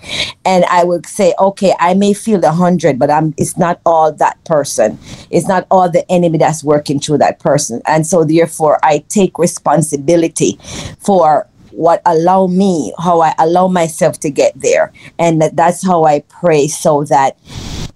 [0.44, 4.12] And I would say, okay, I may feel the hundred, but I'm it's not all
[4.12, 4.98] that person.
[5.30, 7.80] It's not all the enemy that's working through that person.
[7.86, 10.58] And so therefore I take responsibility
[10.98, 14.92] for what allow me, how I allow myself to get there.
[15.18, 17.38] And that, that's how I pray so that,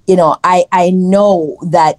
[0.07, 1.97] you know, I, I know that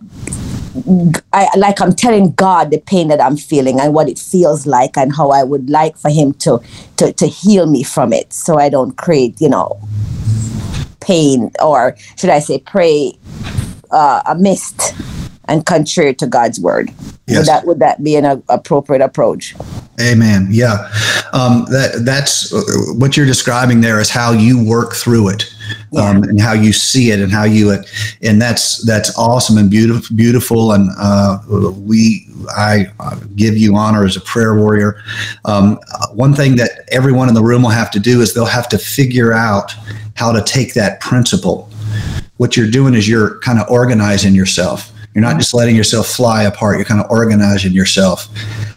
[1.32, 4.97] I like I'm telling God the pain that I'm feeling and what it feels like
[4.97, 6.61] and how I would like for him to
[6.97, 9.80] to to heal me from it so I don't create, you know,
[10.99, 13.17] pain or should I say pray
[13.91, 14.93] uh, a mist
[15.47, 16.91] and contrary to God's word.
[17.28, 17.38] Yes.
[17.38, 19.55] Would that would that be an uh, appropriate approach?
[19.99, 20.47] Amen.
[20.51, 20.91] Yeah,
[21.34, 22.61] um, that that's uh,
[22.97, 25.55] what you're describing there is how you work through it,
[25.97, 27.89] um, and how you see it, and how you it,
[28.22, 30.72] and that's that's awesome and beautiful, beautiful.
[30.74, 31.39] And uh,
[31.78, 32.88] we, I
[33.36, 35.01] give you honor as a prayer warrior.
[35.45, 35.80] Um,
[36.13, 38.78] one thing that everyone in the room will have to do is they'll have to
[38.78, 39.74] figure out
[40.16, 41.70] how to take that principle.
[42.38, 44.91] What you're doing is you're kind of organizing yourself.
[45.13, 46.76] You're not just letting yourself fly apart.
[46.76, 48.28] You're kind of organizing yourself.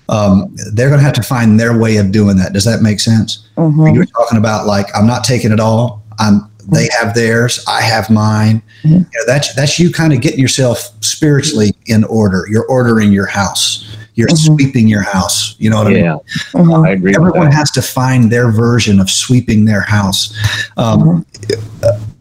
[0.08, 2.52] Um, they're going to have to find their way of doing that.
[2.52, 3.44] Does that make sense?
[3.56, 3.92] Mhm.
[3.92, 6.04] You're talking about like I'm not taking it all.
[6.18, 6.48] I'm.
[6.70, 7.64] They have theirs.
[7.66, 8.62] I have mine.
[8.84, 8.90] Mhm.
[8.90, 12.44] You know, that's that's you kind of getting yourself spiritually in order.
[12.50, 13.84] You're ordering your house.
[14.14, 14.38] You're Mhm.
[14.38, 15.54] sweeping your house.
[15.58, 16.04] You know what I mean?
[16.04, 16.16] Yeah,
[16.54, 16.86] Mhm.
[16.86, 20.32] I agree Everyone has to find their version of sweeping their house.
[20.76, 21.24] Um,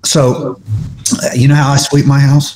[0.05, 0.57] So,
[1.23, 2.55] uh, you know how I sweep my house?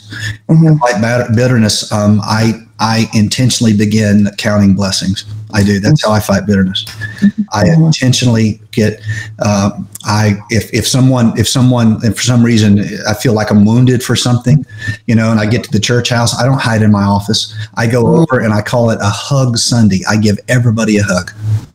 [0.50, 0.80] Mhm.
[0.80, 5.26] Like bitterness, um, I I intentionally begin counting blessings.
[5.54, 5.80] I do.
[5.80, 6.86] That's how I fight bitterness.
[7.54, 9.02] I intentionally get.
[9.43, 13.66] Um, I if if someone if someone if for some reason I feel like I'm
[13.66, 14.66] wounded for something,
[15.06, 17.56] you know, and I get to the church house, I don't hide in my office.
[17.76, 20.02] I go over and I call it a hug Sunday.
[20.10, 21.32] I give everybody a hug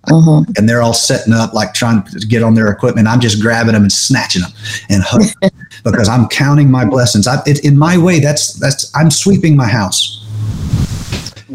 [0.08, 0.56] Mhm.
[0.56, 3.08] and they're all setting up like trying to get on their equipment.
[3.08, 4.52] I'm just grabbing them and snatching them
[4.88, 5.34] and hugging
[5.84, 7.26] because I'm counting my blessings.
[7.26, 10.25] I, it, in my way, that's that's I'm sweeping my house.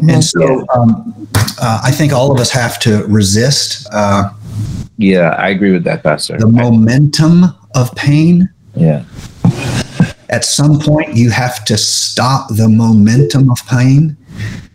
[0.00, 1.28] And so um,
[1.60, 4.30] uh, I think all of us have to resist uh,
[4.96, 6.38] Yeah, I agree with that, Pastor.
[6.38, 8.48] the momentum of pain.
[8.74, 9.04] yeah,
[10.30, 14.16] At some point, you have to stop the momentum of pain.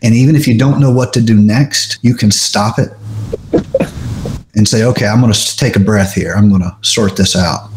[0.03, 2.91] And even if you don't know what to do next, you can stop it
[4.55, 6.34] and say, okay, I'm going to take a breath here.
[6.36, 7.70] I'm going to sort this out.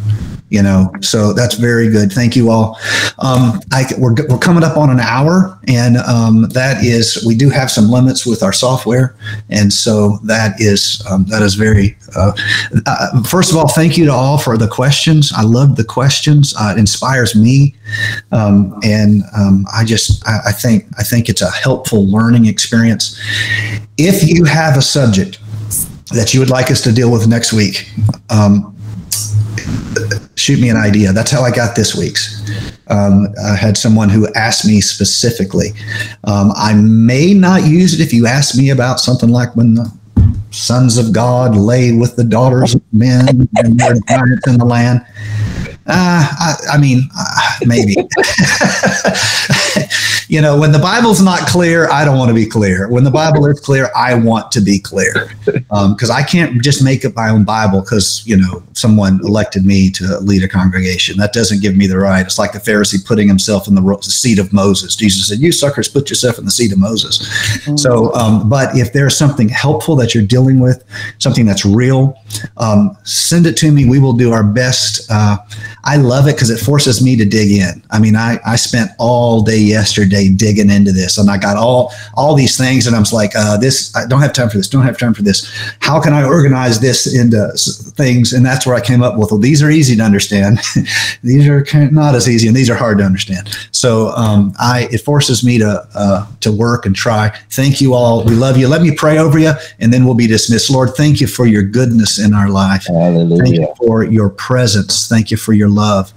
[0.51, 2.13] You know, so that's very good.
[2.13, 2.77] Thank you all.
[3.21, 7.51] Um, I, we're, we're coming up on an hour, and um, that is we do
[7.51, 9.15] have some limits with our software,
[9.49, 11.97] and so that is um, that is very.
[12.17, 12.33] Uh,
[12.87, 15.33] uh, first of all, thank you to all for the questions.
[15.37, 16.53] I love the questions.
[16.59, 17.77] Uh, it inspires me,
[18.33, 23.21] um, and um, I just I, I think I think it's a helpful learning experience.
[23.99, 25.39] If you have a subject
[26.13, 27.89] that you would like us to deal with next week,
[28.31, 28.77] um,
[30.41, 31.13] shoot me an idea.
[31.13, 32.41] That's how I got this week's.
[32.89, 35.69] Um, I had someone who asked me specifically.
[36.25, 39.93] Um, I may not use it if you ask me about something like when the
[40.51, 44.65] sons of God lay with the daughters of men and there are giants in the
[44.65, 45.05] land.
[45.91, 47.95] Uh, I, I mean, uh, maybe.
[50.29, 52.89] you know, when the Bible's not clear, I don't want to be clear.
[52.89, 56.85] When the Bible is clear, I want to be clear because um, I can't just
[56.85, 61.17] make up my own Bible because, you know, someone elected me to lead a congregation.
[61.19, 62.25] That doesn't give me the right.
[62.25, 64.95] It's like the Pharisee putting himself in the seat of Moses.
[64.95, 67.19] Jesus said, You suckers, put yourself in the seat of Moses.
[67.19, 67.77] Mm-hmm.
[67.77, 70.85] So, um, but if there's something helpful that you're dealing with,
[71.19, 72.17] something that's real,
[72.57, 73.89] um, send it to me.
[73.89, 75.11] We will do our best.
[75.11, 75.39] Uh,
[75.85, 77.83] I love it because it forces me to dig in.
[77.91, 81.93] I mean, I, I spent all day yesterday digging into this and I got all,
[82.15, 84.69] all these things and I was like, uh, this, I don't have time for this.
[84.69, 85.51] Don't have time for this.
[85.81, 87.51] How can I organize this into
[87.97, 88.33] things?
[88.33, 90.59] And that's where I came up with, well, these are easy to understand.
[91.23, 93.49] these are not as easy and these are hard to understand.
[93.71, 97.31] So um, I, it forces me to, uh, to work and try.
[97.51, 98.25] Thank you all.
[98.25, 98.69] We love you.
[98.69, 100.71] Let me pray over you and then we'll be dismissed.
[100.71, 102.87] Lord, thank you for your goodness in our life.
[102.87, 103.43] Hallelujah.
[103.43, 105.09] Thank you for your presence.
[105.09, 106.13] Thank you for your love.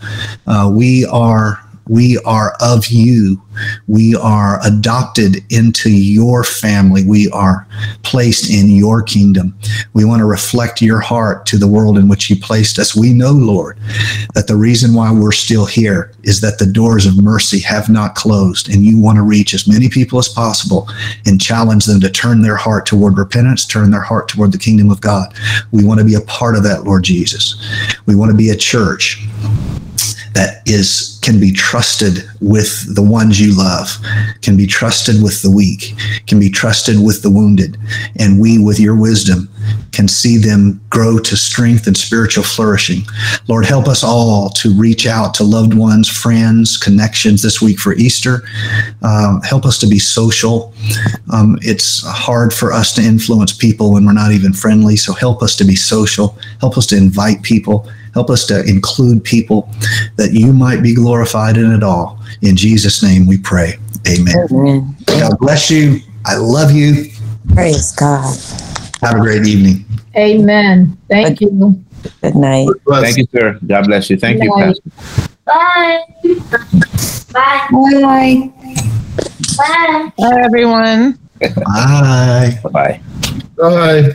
[0.47, 3.41] Uh, we are we are of you.
[3.87, 7.03] We are adopted into your family.
[7.05, 7.67] We are
[8.03, 9.57] placed in your kingdom.
[9.93, 12.95] We want to reflect your heart to the world in which you placed us.
[12.95, 13.77] We know, Lord,
[14.33, 18.15] that the reason why we're still here is that the doors of mercy have not
[18.15, 20.87] closed, and you want to reach as many people as possible
[21.25, 24.89] and challenge them to turn their heart toward repentance, turn their heart toward the kingdom
[24.89, 25.33] of God.
[25.71, 27.61] We want to be a part of that, Lord Jesus.
[28.05, 29.27] We want to be a church
[30.33, 33.95] that is can be trusted with the ones you love,
[34.41, 35.93] can be trusted with the weak,
[36.27, 37.77] can be trusted with the wounded,
[38.17, 39.47] and we, with your wisdom,
[39.91, 43.03] can see them grow to strength and spiritual flourishing.
[43.47, 47.93] Lord, help us all to reach out to loved ones, friends, connections this week for
[47.93, 48.43] Easter.
[49.03, 50.73] Um, help us to be social.
[51.31, 55.43] Um, it's hard for us to influence people when we're not even friendly, so help
[55.43, 56.37] us to be social.
[56.59, 59.69] Help us to invite people Help us to include people
[60.17, 62.19] that you might be glorified in it all.
[62.41, 63.73] In Jesus' name we pray.
[64.07, 64.47] Amen.
[64.51, 64.95] Amen.
[65.07, 65.99] God bless you.
[66.25, 67.11] I love you.
[67.53, 68.35] Praise God.
[69.01, 69.85] Have a great evening.
[70.15, 70.97] Amen.
[71.09, 71.83] Thank Good, you.
[72.21, 72.69] Good night.
[72.87, 73.59] Thank you, sir.
[73.65, 74.17] God bless you.
[74.17, 74.79] Thank Good you, night.
[74.83, 75.29] Pastor.
[75.45, 76.03] Bye.
[77.33, 77.67] Bye.
[77.71, 78.51] Bye.
[79.57, 80.11] Bye.
[80.17, 81.19] Bye, everyone.
[81.65, 82.59] Bye.
[82.63, 83.01] Bye-bye.
[83.57, 84.13] Bye.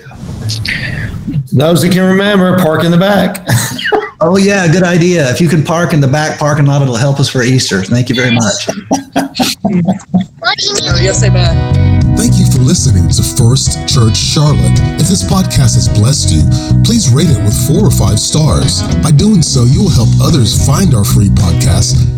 [1.53, 3.47] Those that can remember, park in the back.
[4.21, 5.31] Oh, yeah, good idea.
[5.31, 7.85] If you can park in the back parking lot, it'll help us for Easter.
[7.85, 8.67] Thank you very much.
[12.19, 14.75] Thank you for listening to First Church Charlotte.
[14.99, 16.43] If this podcast has blessed you,
[16.83, 18.83] please rate it with four or five stars.
[19.05, 22.18] By doing so, you will help others find our free podcast